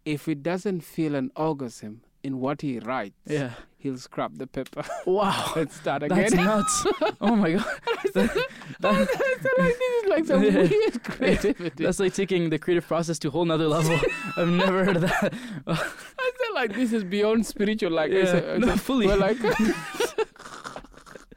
If 0.06 0.26
it 0.28 0.42
doesn't 0.42 0.80
feel 0.80 1.14
an 1.14 1.30
orgasm 1.36 2.00
in 2.22 2.40
what 2.40 2.62
he 2.62 2.78
writes, 2.78 3.14
Yeah. 3.26 3.50
he'll 3.76 3.98
scrap 3.98 4.32
the 4.36 4.46
paper 4.46 4.82
Wow. 5.04 5.52
and 5.56 5.70
start 5.70 6.04
again. 6.04 6.18
That's 6.18 6.34
nuts. 6.34 6.86
oh 7.20 7.36
my 7.36 7.52
god. 7.52 7.64
That- 8.14 8.34
that- 8.80 9.08
so 9.42 9.48
like, 9.58 9.78
this 9.78 10.04
is 10.04 10.08
like 10.08 10.24
some 10.24 10.42
Yeah. 10.42 10.62
weird 10.62 11.02
creativity. 11.04 11.84
that's 11.84 12.00
like 12.00 12.14
taking 12.14 12.48
the 12.50 12.58
creative 12.58 12.86
process 12.86 13.18
to 13.20 13.28
a 13.28 13.30
whole 13.30 13.44
nother 13.44 13.68
level. 13.68 13.98
I've 14.38 14.48
never 14.48 14.84
heard 14.86 14.96
of 14.96 15.02
that. 15.02 15.34
I 15.66 15.74
said 15.76 16.54
like 16.54 16.74
this 16.74 16.92
is 16.94 17.04
beyond 17.04 17.44
spiritual. 17.44 17.90
Like 17.92 18.10
I 18.10 18.14
Yeah. 18.14 18.24
said, 18.24 18.60
No, 18.60 18.76
fully. 18.76 19.06
we're 19.06 19.16
like 19.16 19.36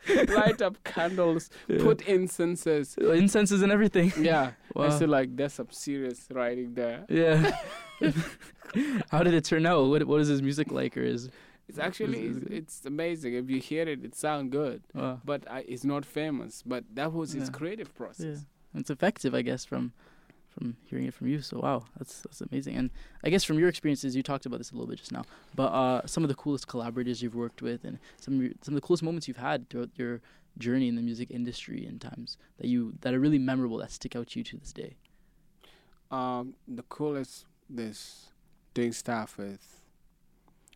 light 0.30 0.62
up 0.62 0.84
candles, 0.96 1.50
Yeah. 1.68 1.80
put 1.84 2.02
incenses. 2.08 2.96
incenses 2.98 3.62
and 3.62 3.72
everything. 3.72 4.12
Yeah, 4.22 4.52
Wow. 4.76 4.86
I 4.86 4.90
said 4.90 5.10
like 5.10 5.36
there's 5.36 5.54
some 5.54 5.68
serious 5.72 6.28
writing 6.32 6.74
there. 6.74 7.06
Yeah. 7.10 7.56
How 9.12 9.24
did 9.24 9.34
it 9.34 9.46
turn 9.46 9.66
out? 9.66 9.86
What 9.90 10.04
What 10.06 10.22
is 10.22 10.28
his 10.28 10.42
music 10.42 10.72
like, 10.72 10.98
or 10.98 11.04
is? 11.04 11.30
It's 11.68 11.80
actually 11.80 12.20
it's, 12.28 12.38
it's 12.60 12.86
amazing. 12.86 13.34
If 13.34 13.50
you 13.50 13.60
hear 13.60 13.88
it, 13.88 14.04
it 14.04 14.14
sounds 14.16 14.52
good. 14.52 14.84
Wow. 14.94 15.22
But 15.26 15.50
I, 15.50 15.60
it's 15.68 15.84
not 15.84 16.06
famous. 16.06 16.62
But 16.66 16.84
that 16.94 17.12
was 17.14 17.32
his 17.34 17.46
Yeah. 17.50 17.58
creative 17.58 17.88
Yeah. 17.94 17.98
process. 17.98 18.46
It's 18.76 18.90
effective, 18.90 19.34
I 19.34 19.42
guess, 19.42 19.64
from 19.66 19.94
from 20.58 20.78
hearing 20.86 21.06
it 21.06 21.14
from 21.14 21.28
you. 21.28 21.42
So 21.42 21.60
wow, 21.60 21.84
that's 21.98 22.22
that's 22.22 22.42
amazing. 22.42 22.76
And 22.78 22.90
I 23.24 23.30
guess 23.30 23.44
from 23.44 23.60
your 23.60 23.70
experiences, 23.70 24.16
you 24.16 24.24
talked 24.24 24.46
about 24.46 24.58
this 24.58 24.72
a 24.72 24.74
little 24.76 24.88
bit 24.88 25.00
just 25.00 25.12
now. 25.12 25.24
But 25.56 25.72
uh, 25.74 26.06
some 26.08 26.24
of 26.24 26.30
the 26.30 26.36
coolest 26.36 26.68
collaborators 26.68 27.22
you've 27.22 27.36
worked 27.36 27.62
with, 27.62 27.84
and 27.84 28.00
some 28.20 28.36
of 28.38 28.42
your, 28.44 28.52
some 28.62 28.74
of 28.74 28.82
the 28.82 28.86
coolest 28.88 29.04
moments 29.04 29.28
you've 29.28 29.38
had 29.38 29.70
throughout 29.70 29.90
your 29.96 30.22
journey 30.58 30.88
in 30.88 30.96
the 30.96 31.02
music 31.02 31.30
industry, 31.32 31.86
and 31.86 32.00
times 32.00 32.38
that 32.58 32.68
you 32.68 32.94
that 33.02 33.14
are 33.14 33.20
really 33.20 33.40
memorable 33.40 33.78
that 33.78 33.92
stick 33.92 34.16
out 34.16 34.28
to 34.30 34.40
you 34.40 34.44
to 34.46 34.58
this 34.58 34.72
day. 34.74 34.96
Um, 36.12 36.54
the 36.68 36.84
coolest 36.84 37.46
this 37.70 38.28
doing 38.74 38.94
stuff 38.94 39.38
with. 39.38 39.82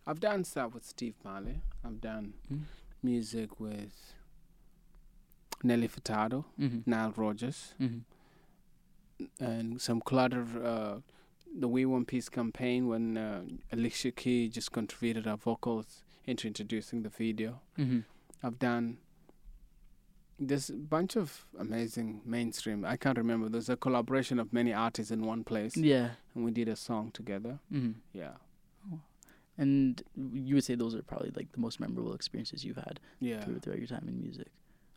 I've 0.06 0.20
done 0.20 0.44
stuff 0.44 0.74
with 0.74 0.84
Steve 0.84 1.14
Marley. 1.24 1.60
I've 1.84 2.00
done 2.00 2.34
Mm. 2.52 2.62
music 3.02 3.60
with 3.60 4.14
Nelly 5.62 5.88
Furtado, 5.88 6.44
Mm-hmm. 6.58 6.90
Nile 6.90 7.12
Rodgers, 7.16 7.74
Mm-hmm. 7.80 7.98
And 9.40 9.80
some 9.80 10.00
clutter. 10.00 10.46
Uh, 10.64 11.00
the 11.58 11.66
We 11.68 11.84
Want 11.84 12.06
Peace 12.06 12.28
campaign 12.28 12.86
when 12.86 13.16
uh, 13.16 13.42
Alicia 13.72 14.12
Key 14.12 14.48
just 14.48 14.70
contributed 14.70 15.24
her 15.26 15.36
vocals 15.36 16.02
into 16.24 16.46
introducing 16.46 17.02
the 17.02 17.08
video. 17.08 17.60
Mm-hmm. 17.78 18.00
I've 18.42 18.58
done. 18.58 18.98
There's 20.38 20.70
a 20.70 20.74
bunch 20.74 21.16
of 21.16 21.44
amazing 21.58 22.22
mainstream. 22.24 22.84
I 22.84 22.96
can't 22.96 23.18
remember. 23.18 23.48
There's 23.48 23.68
a 23.68 23.76
collaboration 23.76 24.38
of 24.38 24.52
many 24.52 24.72
artists 24.72 25.10
in 25.10 25.26
one 25.26 25.44
place, 25.44 25.76
Yeah. 25.76 26.10
and 26.34 26.44
we 26.44 26.50
did 26.50 26.68
a 26.68 26.76
song 26.76 27.10
together. 27.12 27.58
Mm-hmm. 27.70 27.98
Yeah, 28.14 28.34
And 29.58 30.02
you 30.16 30.54
would 30.54 30.64
say 30.64 30.76
those 30.76 30.94
are 30.94 31.02
probably 31.02 31.30
like 31.36 31.52
the 31.52 31.58
most 31.60 31.78
memorable 31.80 32.14
experiences 32.14 32.64
you've 32.64 32.76
had 32.76 33.00
yeah. 33.20 33.44
through, 33.44 33.58
throughout 33.58 33.78
your 33.80 33.88
time 33.88 34.06
in 34.08 34.18
music. 34.22 34.46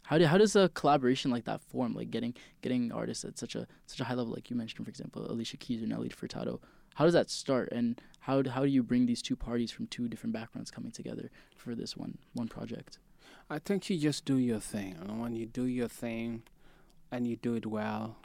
How 0.03 0.17
do 0.17 0.25
how 0.25 0.37
does 0.37 0.55
a 0.55 0.69
collaboration 0.69 1.31
like 1.31 1.45
that 1.45 1.61
form? 1.61 1.93
Like 1.93 2.11
getting 2.11 2.33
getting 2.61 2.91
artists 2.91 3.23
at 3.23 3.37
such 3.37 3.55
a 3.55 3.67
such 3.85 3.99
a 3.99 4.03
high 4.03 4.15
level, 4.15 4.33
like 4.33 4.49
you 4.49 4.55
mentioned, 4.55 4.85
for 4.85 4.89
example, 4.89 5.29
Alicia 5.29 5.57
Keys 5.57 5.81
or 5.81 5.87
Nelly 5.87 6.09
Furtado. 6.09 6.59
How 6.95 7.05
does 7.05 7.13
that 7.13 7.31
start, 7.31 7.69
and 7.71 7.99
how 8.19 8.43
do, 8.43 8.51
how 8.51 8.61
do 8.61 8.67
you 8.67 8.83
bring 8.83 9.07
these 9.07 9.21
two 9.21 9.35
parties 9.35 9.71
from 9.71 9.87
two 9.87 10.07
different 10.07 10.33
backgrounds 10.33 10.69
coming 10.69 10.91
together 10.91 11.31
for 11.55 11.73
this 11.73 11.97
one 11.97 12.17
one 12.33 12.47
project? 12.47 12.99
I 13.49 13.59
think 13.59 13.89
you 13.89 13.97
just 13.97 14.25
do 14.25 14.37
your 14.37 14.59
thing, 14.59 14.95
and 14.99 15.19
when 15.19 15.35
you 15.35 15.45
do 15.45 15.65
your 15.65 15.87
thing, 15.87 16.43
and 17.11 17.27
you 17.27 17.35
do 17.35 17.55
it 17.55 17.65
well, 17.65 18.17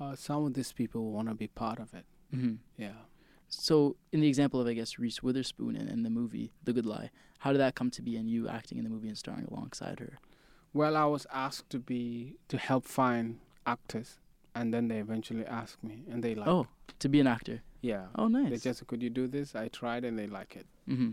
uh, 0.00 0.14
some 0.14 0.46
of 0.46 0.54
these 0.54 0.72
people 0.72 1.10
want 1.12 1.28
to 1.28 1.34
be 1.34 1.48
part 1.48 1.78
of 1.78 1.92
it. 1.94 2.04
Mm-hmm. 2.34 2.54
Yeah. 2.76 2.92
So, 3.48 3.96
in 4.12 4.20
the 4.20 4.28
example 4.28 4.60
of 4.60 4.66
I 4.66 4.72
guess 4.72 4.98
Reese 4.98 5.22
Witherspoon 5.22 5.76
in, 5.76 5.88
in 5.88 6.02
the 6.02 6.10
movie 6.10 6.52
The 6.64 6.72
Good 6.72 6.86
Lie, 6.86 7.10
how 7.38 7.52
did 7.52 7.58
that 7.58 7.74
come 7.74 7.90
to 7.92 8.02
be, 8.02 8.16
and 8.16 8.28
you 8.28 8.48
acting 8.48 8.78
in 8.78 8.84
the 8.84 8.90
movie 8.90 9.08
and 9.08 9.18
starring 9.18 9.46
alongside 9.50 10.00
her? 10.00 10.18
Well, 10.72 10.96
I 10.96 11.04
was 11.06 11.26
asked 11.32 11.70
to 11.70 11.78
be 11.78 12.34
to 12.48 12.58
help 12.58 12.84
find 12.84 13.38
actors, 13.66 14.18
and 14.54 14.72
then 14.74 14.88
they 14.88 14.98
eventually 14.98 15.44
asked 15.46 15.82
me, 15.82 16.04
and 16.10 16.22
they 16.22 16.34
like, 16.34 16.48
oh, 16.48 16.66
to 16.98 17.08
be 17.08 17.20
an 17.20 17.26
actor. 17.26 17.62
yeah. 17.80 18.06
Oh, 18.16 18.28
nice. 18.28 18.50
They 18.50 18.58
just 18.58 18.86
could 18.86 19.02
you 19.02 19.10
do 19.10 19.26
this? 19.26 19.54
I 19.54 19.68
tried, 19.68 20.04
and 20.04 20.18
they 20.18 20.26
like 20.26 20.56
it. 20.56 20.66
hmm 20.86 21.12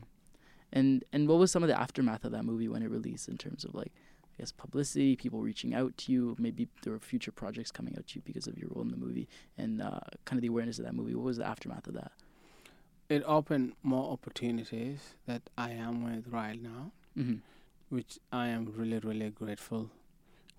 And 0.71 1.03
and 1.13 1.27
what 1.27 1.37
was 1.39 1.51
some 1.51 1.63
of 1.63 1.69
the 1.69 1.79
aftermath 1.79 2.25
of 2.25 2.31
that 2.31 2.43
movie 2.43 2.67
when 2.67 2.83
it 2.83 2.89
released 2.89 3.29
in 3.29 3.37
terms 3.37 3.63
of 3.63 3.73
like 3.75 3.91
I 4.25 4.41
guess 4.41 4.51
publicity, 4.51 5.15
people 5.15 5.39
reaching 5.41 5.73
out 5.75 5.95
to 5.99 6.11
you, 6.11 6.35
maybe 6.39 6.67
there 6.81 6.91
were 6.93 6.99
future 6.99 7.31
projects 7.31 7.71
coming 7.71 7.95
out 7.97 8.07
to 8.07 8.15
you 8.15 8.21
because 8.25 8.47
of 8.47 8.57
your 8.57 8.69
role 8.73 8.83
in 8.83 8.89
the 8.91 8.97
movie, 8.97 9.27
and 9.57 9.81
uh, 9.81 9.99
kind 10.25 10.37
of 10.37 10.41
the 10.41 10.47
awareness 10.47 10.79
of 10.79 10.85
that 10.85 10.95
movie. 10.95 11.13
What 11.15 11.25
was 11.25 11.37
the 11.37 11.45
aftermath 11.47 11.87
of 11.87 11.93
that? 11.93 12.11
It 13.09 13.23
opened 13.27 13.73
more 13.83 14.11
opportunities 14.11 14.99
that 15.27 15.43
I 15.57 15.71
am 15.71 16.03
with 16.03 16.27
right 16.27 16.59
now, 16.61 16.91
hmm 17.15 17.35
which 17.93 18.17
I 18.31 18.47
am 18.47 18.73
really, 18.75 18.97
really 18.99 19.29
grateful 19.29 19.91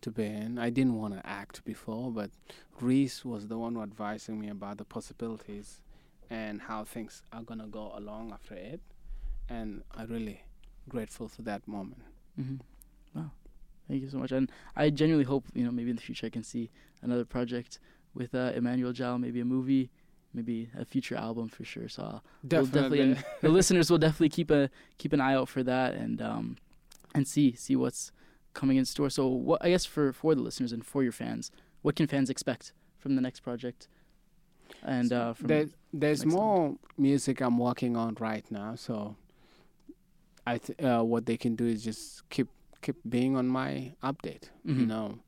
to 0.03 0.11
be 0.11 0.25
in. 0.25 0.59
I 0.59 0.71
didn't 0.71 0.97
want 0.97 1.15
to 1.15 1.27
act 1.27 1.65
before, 1.65 2.13
but 2.13 2.31
Reese 2.81 3.25
was 3.25 3.49
the 3.49 3.59
one 3.59 3.77
advising 3.77 4.39
me 4.41 4.49
about 4.51 4.79
the 4.79 4.85
possibilities 4.85 5.81
and 6.31 6.63
how 6.63 6.85
things 6.85 7.23
are 7.33 7.43
gonna 7.43 7.67
go 7.67 7.93
along 7.97 8.33
after 8.33 8.55
it, 8.55 8.81
and 9.49 9.83
I'm 9.97 10.09
really 10.09 10.43
grateful 10.89 11.29
for 11.29 11.43
that 11.43 11.67
moment. 11.67 12.03
hmm 12.37 12.57
Wow, 13.15 13.31
thank 13.89 14.03
you 14.03 14.09
so 14.09 14.19
much. 14.19 14.33
And 14.33 14.51
I 14.77 14.91
genuinely 14.91 15.25
hope 15.25 15.45
you 15.55 15.65
know 15.65 15.71
maybe 15.73 15.91
in 15.91 15.97
the 15.97 16.03
future 16.03 16.27
I 16.27 16.31
can 16.31 16.45
see 16.45 16.71
another 17.03 17.25
project 17.25 17.79
with 18.15 18.35
uh, 18.35 18.53
Emmanuel 18.55 18.93
Jal, 18.93 19.19
maybe 19.19 19.41
a 19.41 19.45
movie, 19.45 19.91
maybe 20.33 20.71
a 20.79 20.85
future 20.85 21.17
album 21.17 21.49
for 21.49 21.65
sure. 21.65 21.89
So 21.89 22.03
I'll, 22.03 22.23
we'll 22.43 22.67
definitely 22.67 23.17
the 23.43 23.49
listeners 23.49 23.91
will 23.91 23.99
definitely 23.99 24.31
keep 24.31 24.51
a 24.51 24.71
keep 24.99 25.13
an 25.13 25.21
eye 25.21 25.35
out 25.35 25.49
for 25.49 25.63
that 25.65 25.95
and 25.95 26.23
um 26.23 26.57
and 27.15 27.27
see 27.29 27.55
see 27.55 27.77
what's 27.77 28.13
coming 28.55 28.77
in 28.77 28.85
store. 28.85 29.11
So 29.11 29.27
what 29.29 29.65
I 29.65 29.71
guess 29.71 29.85
for 29.85 30.13
for 30.13 30.35
the 30.35 30.41
listeners 30.43 30.73
and 30.73 30.85
for 30.85 31.03
your 31.03 31.13
fans, 31.13 31.51
what 31.83 31.97
can 31.97 32.07
fans 32.07 32.31
expect 32.31 32.73
from 32.99 33.15
the 33.17 33.23
next 33.23 33.41
project? 33.41 33.89
And 34.83 35.13
uh, 35.13 35.35
from 35.35 35.49
There, 35.49 35.67
there's 35.93 36.25
next 36.25 36.35
more 36.35 36.77
music 36.97 37.41
I'm 37.41 37.59
working 37.59 37.97
on 37.97 38.17
right 38.19 38.45
now, 38.51 38.75
so 38.77 39.17
I 40.47 40.59
th- 40.59 40.79
uh, 40.81 41.03
what 41.03 41.27
they 41.27 41.37
can 41.37 41.55
do 41.57 41.67
is 41.67 41.83
just 41.85 42.29
keep 42.31 42.49
keep 42.83 42.97
being 43.09 43.37
on 43.37 43.49
my 43.49 43.95
update. 44.03 44.51
You 44.65 44.75
Mhm. 44.75 44.87
know, 44.87 45.19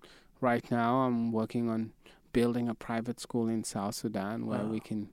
right 0.40 0.68
now 0.70 1.03
I'm 1.07 1.33
working 1.33 1.68
on 1.70 1.92
building 2.33 2.68
a 2.68 2.75
private 2.75 3.18
school 3.20 3.49
in 3.49 3.64
South 3.64 3.94
Sudan 3.94 4.46
where 4.46 4.62
Wow. 4.64 4.70
we 4.70 4.81
can 4.81 5.09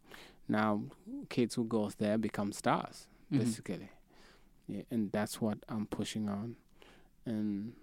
now 0.47 0.83
kids 1.29 1.55
who 1.55 1.63
go 1.63 1.89
there 1.97 2.17
become 2.17 2.51
stars, 2.51 3.07
Mhm. 3.31 3.37
basically. 3.39 3.89
Yeah, 4.67 4.83
and 4.91 5.11
that's 5.11 5.39
what 5.39 5.57
I'm 5.69 5.85
pushing 5.85 6.27
on. 6.27 6.55
And 7.25 7.73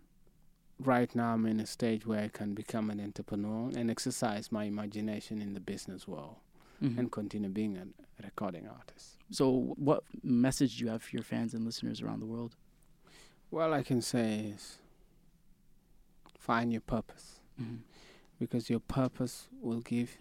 right 0.79 1.15
now 1.15 1.35
I'm 1.35 1.47
in 1.47 1.61
a 1.61 1.67
stage 1.67 2.07
where 2.07 2.21
I 2.23 2.29
can 2.29 2.55
become 2.55 2.91
an 2.91 3.01
entrepreneur 3.01 3.71
and 3.77 3.91
exercise 3.91 4.51
my 4.53 4.65
imagination 4.65 5.41
in 5.43 5.55
the 5.55 5.61
business 5.61 6.07
world 6.09 6.37
Mhm. 6.83 6.99
and 6.99 7.13
continue 7.13 7.51
being 7.51 7.77
a 7.77 7.87
recording 8.23 8.67
artist. 8.69 9.17
so 9.31 9.75
what 9.77 10.03
message 10.25 10.79
do 10.79 10.85
you 10.85 10.91
have 10.91 11.03
for 11.03 11.15
your 11.15 11.23
fans 11.23 11.55
and 11.55 11.65
listeners 11.65 12.03
around 12.03 12.19
the 12.21 12.27
world? 12.27 12.57
Well, 13.51 13.73
I 13.73 13.83
can 13.83 14.03
say 14.03 14.47
is 14.47 14.79
find 16.39 16.73
your 16.73 16.81
purpose 16.81 17.41
Mhm. 17.61 17.81
because 18.39 18.69
your 18.71 18.81
purpose 18.81 19.49
will 19.61 19.81
give 19.81 20.19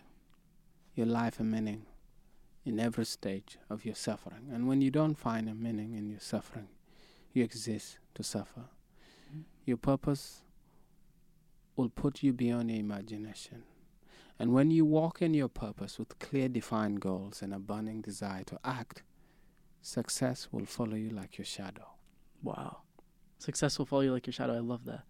your 0.96 1.06
life 1.08 1.40
a 1.40 1.44
meaning 1.44 1.86
in 2.66 2.80
every 2.80 3.06
stage 3.06 3.58
of 3.70 3.86
your 3.86 3.96
suffering. 3.96 4.50
And 4.52 4.68
when 4.68 4.82
you 4.82 4.92
don't 4.92 5.16
find 5.16 5.48
a 5.50 5.56
meaning 5.56 5.94
in 5.94 6.10
your 6.10 6.20
suffering, 6.20 6.68
you 7.34 7.44
exist 7.44 7.98
to 8.16 8.24
suffer. 8.24 8.70
Your 9.66 9.78
purpose 9.78 10.42
will 11.76 11.90
put 11.90 12.24
you 12.24 12.34
beyond 12.34 12.70
your 12.70 12.80
imagination. 12.80 13.64
And 14.38 14.54
when 14.54 14.72
you 14.72 14.86
walk 14.86 15.22
in 15.22 15.34
your 15.34 15.50
purpose 15.50 16.00
with 16.00 16.18
clear, 16.20 16.48
defined 16.48 17.02
goals 17.02 17.42
and 17.42 17.54
a 17.54 17.60
burning 17.60 18.02
desire 18.02 18.44
to 18.46 18.60
act, 18.64 19.04
success 19.82 20.48
will 20.52 20.66
follow 20.66 20.96
you 20.96 21.10
like 21.10 21.38
your 21.38 21.46
shadow. 21.46 21.88
Wow. 22.42 22.80
Success 23.38 23.78
will 23.78 23.86
follow 23.86 24.02
you 24.02 24.14
like 24.14 24.28
your 24.28 24.34
shadow. 24.34 24.56
I 24.56 24.60
love 24.60 24.86
that. 24.86 25.04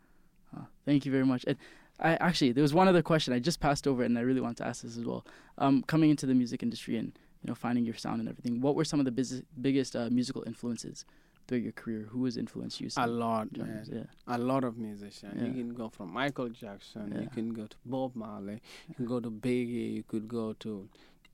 Uh, 0.56 0.66
thank 0.86 1.06
you 1.06 1.12
very 1.12 1.26
much. 1.26 1.44
And 1.48 1.58
I 2.00 2.16
actually 2.16 2.54
there 2.54 2.62
was 2.62 2.74
one 2.74 2.88
other 2.88 3.02
question 3.02 3.34
I 3.34 3.40
just 3.40 3.60
passed 3.60 3.88
over, 3.88 4.04
and 4.04 4.18
I 4.18 4.22
really 4.22 4.42
want 4.42 4.58
to 4.58 4.66
ask 4.66 4.84
this 4.84 4.98
as 4.98 5.06
well. 5.06 5.26
Um, 5.58 5.84
coming 5.84 6.10
into 6.10 6.26
the 6.26 6.34
music 6.34 6.64
industry 6.64 6.98
and 6.98 7.08
you 7.44 7.48
know 7.48 7.56
finding 7.56 7.86
your 7.86 7.96
sound 7.96 8.20
and 8.20 8.30
everything, 8.30 8.62
what 8.62 8.76
were 8.76 8.86
some 8.86 9.00
of 9.00 9.06
the 9.06 9.12
biz- 9.12 9.44
biggest 9.62 9.96
uh, 9.96 10.10
musical 10.10 10.44
influences 10.48 11.06
throughout 11.50 11.64
your 11.64 11.72
career? 11.74 12.08
Who 12.12 12.24
has 12.26 12.38
influenced 12.38 12.80
you? 12.80 12.90
A 12.98 13.08
lot, 13.08 13.48
genres? 13.56 13.90
man. 13.90 14.08
Yeah. 14.28 14.36
A 14.36 14.38
lot 14.38 14.64
of 14.64 14.78
musicians. 14.78 15.34
Yeah. 15.36 15.48
You 15.48 15.54
can 15.54 15.74
go 15.74 15.90
from 15.90 16.14
Michael 16.14 16.50
Jackson. 16.50 17.12
Yeah. 17.14 17.22
You 17.22 17.30
can 17.30 17.54
go 17.54 17.66
to 17.66 17.76
Bob 17.86 18.16
Marley. 18.16 18.62
You 18.88 18.96
can 18.96 19.06
go 19.06 19.20
to 19.20 19.30
Biggie. 19.32 19.94
You 19.96 20.04
could 20.04 20.28
go 20.28 20.54
to 20.54 20.88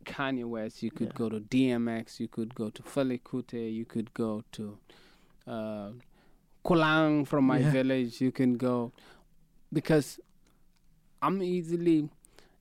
Kanye 0.06 0.46
West. 0.46 0.82
You 0.82 0.92
could 0.92 1.14
go 1.14 1.30
to 1.30 1.40
DMX. 1.42 2.20
You 2.20 2.28
could 2.30 2.56
go 2.56 2.70
to 2.70 2.82
Fela 2.84 3.22
Kuti. 3.22 3.74
You 3.74 3.86
could 3.86 4.14
go 4.14 4.44
to 4.54 4.78
uh, 5.48 5.90
Kulang 6.64 7.28
from 7.28 7.46
my 7.46 7.62
village. 7.62 8.22
You 8.22 8.32
can 8.32 8.56
go 8.58 8.92
because 9.74 10.20
I'm 11.22 11.42
easily 11.44 12.10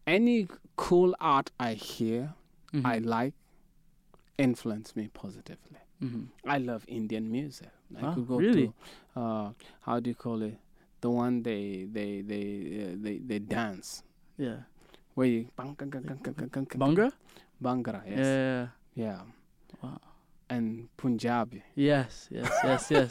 any 0.06 0.48
cool 0.76 1.14
art 1.20 1.50
I 1.60 1.74
hear 1.74 2.34
Mhm. 2.72 2.84
I 2.84 2.98
like 2.98 3.34
influence 4.36 4.96
me 4.96 5.08
positively. 5.08 5.78
Mhm. 6.02 6.26
I 6.44 6.58
love 6.58 6.84
Indian 6.88 7.30
music. 7.30 7.68
I 7.96 8.06
Oh, 8.06 8.14
could 8.14 8.26
go 8.28 8.36
really? 8.38 8.72
to 9.14 9.20
uh, 9.20 9.48
how 9.82 10.00
do 10.00 10.10
you 10.10 10.16
call 10.16 10.42
it? 10.42 10.58
The 11.00 11.10
one 11.10 11.42
they 11.42 11.86
they 11.90 12.22
they 12.22 12.44
uh, 12.82 12.96
they 12.98 13.18
they 13.18 13.38
dance 13.38 14.02
Yeah. 14.36 14.64
where 15.14 15.28
you 15.28 15.46
bang, 15.56 15.74
bang, 15.78 15.90
bang, 15.90 16.02
bang, 16.02 16.18
bang, 16.22 16.34
bang, 16.34 16.48
bang, 16.66 16.66
Bunga. 16.80 17.12
Bhangra, 17.62 18.02
yes, 18.08 18.18
Yeah. 18.26 18.66
yeah, 18.96 19.20
Wow. 19.82 20.00
and 20.50 20.88
Punjabi. 20.96 21.62
Yes. 21.76 22.28
Yes. 22.30 22.50
Yes. 22.64 22.90
Yes. 22.90 23.10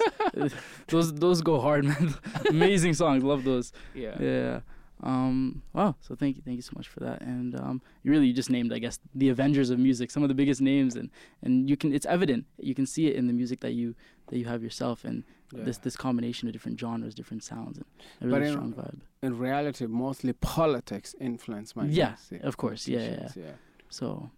those 0.90 1.14
those 1.14 1.42
go 1.42 1.60
hard, 1.62 1.86
man. 1.86 2.14
Amazing 2.50 2.94
songs. 2.96 3.24
Love 3.24 3.44
those. 3.44 3.72
Yeah, 3.96 4.18
Yeah. 4.20 4.60
Um, 5.04 5.62
wow. 5.74 5.96
So 6.00 6.16
thank 6.16 6.38
you, 6.38 6.42
thank 6.46 6.56
you 6.56 6.62
so 6.62 6.72
much 6.76 6.88
for 6.88 7.02
that. 7.02 7.22
And 7.22 7.54
um, 7.56 7.82
you 8.04 8.12
really 8.12 8.28
you 8.28 8.34
just 8.34 8.50
named, 8.50 8.72
I 8.72 8.80
guess, 8.80 9.00
the 9.14 9.30
Avengers 9.30 9.70
of 9.70 9.78
music, 9.78 10.10
some 10.12 10.24
of 10.24 10.30
the 10.30 10.36
biggest 10.36 10.62
names, 10.62 10.96
and 10.96 11.10
and 11.42 11.70
you 11.70 11.76
can 11.76 11.94
it's 11.94 12.06
evident 12.06 12.46
you 12.58 12.74
can 12.74 12.86
see 12.86 13.08
it 13.08 13.16
in 13.16 13.28
the 13.28 13.34
music 13.34 13.60
that 13.60 13.74
you 13.74 13.96
that 14.28 14.38
you 14.40 14.46
have 14.46 14.64
yourself, 14.64 15.04
and 15.04 15.24
yeah. 15.54 15.64
this 15.66 15.78
this 15.80 15.98
combination 15.98 16.48
of 16.48 16.54
different 16.54 16.80
genres, 16.80 17.14
different 17.14 17.44
sounds, 17.44 17.78
and 17.78 17.86
a 18.22 18.34
But 18.34 18.40
really 18.42 18.48
in- 18.48 18.54
strong 18.54 18.74
vibe. 18.74 19.00
in 19.22 19.38
reality, 19.38 19.86
mostly 19.88 20.34
politics 20.34 21.14
influence 21.20 21.76
my 21.76 21.86
Yeah, 21.86 22.16
music. 22.32 22.42
of 22.44 22.56
course. 22.58 22.88
Yeah, 22.88 23.00
yeah, 23.12 23.30
yeah. 23.36 23.52
So, 23.90 24.32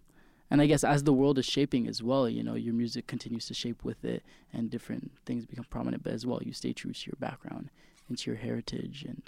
and 0.50 0.60
I 0.60 0.66
guess 0.66 0.82
as 0.82 1.04
the 1.04 1.12
world 1.12 1.38
is 1.38 1.46
shaping 1.46 1.86
as 1.86 2.02
well, 2.02 2.28
you 2.28 2.42
know, 2.42 2.54
your 2.54 2.74
music 2.74 3.06
continues 3.06 3.46
to 3.46 3.54
shape 3.54 3.84
with 3.84 4.04
it, 4.04 4.24
and 4.52 4.68
different 4.68 5.12
things 5.24 5.46
become 5.46 5.66
prominent. 5.70 6.02
But 6.02 6.12
as 6.12 6.26
well, 6.26 6.40
you 6.42 6.52
stay 6.52 6.72
true 6.72 6.92
to 6.92 7.06
your 7.06 7.16
background 7.20 7.70
and 8.08 8.18
to 8.18 8.30
your 8.30 8.38
heritage, 8.38 9.04
and 9.06 9.22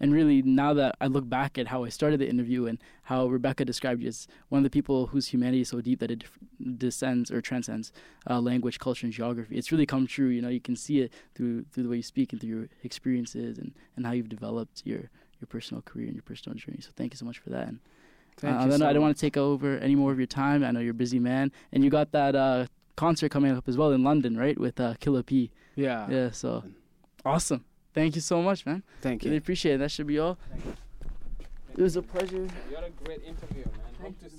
and 0.00 0.12
really 0.12 0.42
now 0.42 0.74
that 0.74 0.96
I 1.00 1.06
look 1.06 1.28
back 1.28 1.58
at 1.58 1.68
how 1.68 1.84
I 1.84 1.88
started 1.88 2.20
the 2.20 2.28
interview 2.28 2.66
and 2.66 2.78
how 3.04 3.26
Rebecca 3.26 3.64
described 3.64 4.02
you 4.02 4.08
as 4.08 4.26
one 4.48 4.60
of 4.60 4.64
the 4.64 4.70
people 4.70 5.08
whose 5.08 5.28
humanity 5.28 5.62
is 5.62 5.68
so 5.68 5.80
deep 5.80 6.00
that 6.00 6.10
it 6.10 6.24
descends 6.76 7.30
or 7.30 7.40
transcends 7.40 7.92
uh, 8.28 8.40
language, 8.40 8.78
culture, 8.78 9.06
and 9.06 9.12
geography, 9.12 9.56
it's 9.56 9.72
really 9.72 9.86
come 9.86 10.06
true. 10.06 10.28
You 10.28 10.42
know, 10.42 10.48
you 10.48 10.60
can 10.60 10.76
see 10.76 11.00
it 11.00 11.12
through 11.34 11.64
through 11.72 11.82
the 11.84 11.88
way 11.88 11.96
you 11.96 12.02
speak 12.02 12.32
and 12.32 12.40
through 12.40 12.50
your 12.50 12.68
experiences 12.84 13.58
and 13.58 13.74
and 13.96 14.06
how 14.06 14.12
you've 14.12 14.28
developed 14.28 14.82
your 14.84 15.10
your 15.40 15.46
personal 15.48 15.82
career 15.82 16.06
and 16.06 16.14
your 16.14 16.22
personal 16.22 16.56
journey. 16.56 16.80
So 16.80 16.90
thank 16.96 17.12
you 17.12 17.16
so 17.16 17.24
much 17.24 17.38
for 17.38 17.50
that. 17.50 17.68
And 17.68 17.80
Thank 18.38 18.60
uh, 18.60 18.64
you 18.66 18.78
so 18.78 18.86
I 18.86 18.92
don't 18.92 19.02
want 19.02 19.16
to 19.16 19.20
take 19.20 19.36
over 19.36 19.78
any 19.78 19.96
more 19.96 20.12
of 20.12 20.18
your 20.18 20.26
time. 20.26 20.62
I 20.62 20.70
know 20.70 20.80
you're 20.80 20.92
a 20.92 20.94
busy 20.94 21.18
man, 21.18 21.50
and 21.72 21.82
you 21.82 21.90
got 21.90 22.12
that 22.12 22.36
uh, 22.36 22.66
concert 22.96 23.30
coming 23.30 23.56
up 23.56 23.68
as 23.68 23.76
well 23.76 23.90
in 23.92 24.04
London, 24.04 24.36
right? 24.36 24.58
With 24.58 24.78
uh, 24.78 24.94
Killer 25.00 25.22
P. 25.22 25.50
Yeah, 25.74 26.08
Yeah, 26.08 26.30
so 26.30 26.64
awesome. 27.24 27.64
Thank 27.94 28.14
you 28.14 28.20
so 28.20 28.42
much, 28.42 28.64
man. 28.66 28.82
Thank 29.00 29.22
Really 29.24 29.36
you. 29.36 29.38
appreciate 29.38 29.74
it. 29.74 29.78
That 29.78 29.90
should 29.90 30.06
be 30.06 30.18
all. 30.18 30.38
It 31.76 31.82
was 31.82 31.96
a 31.96 32.02
pleasure. 32.02 32.36
You 32.36 32.74
had 32.74 32.84
a 32.84 32.90
great 33.04 33.22
interview, 33.24 33.64
man. 33.64 33.74
Thank 34.00 34.20
Hope 34.20 34.30
to 34.30 34.36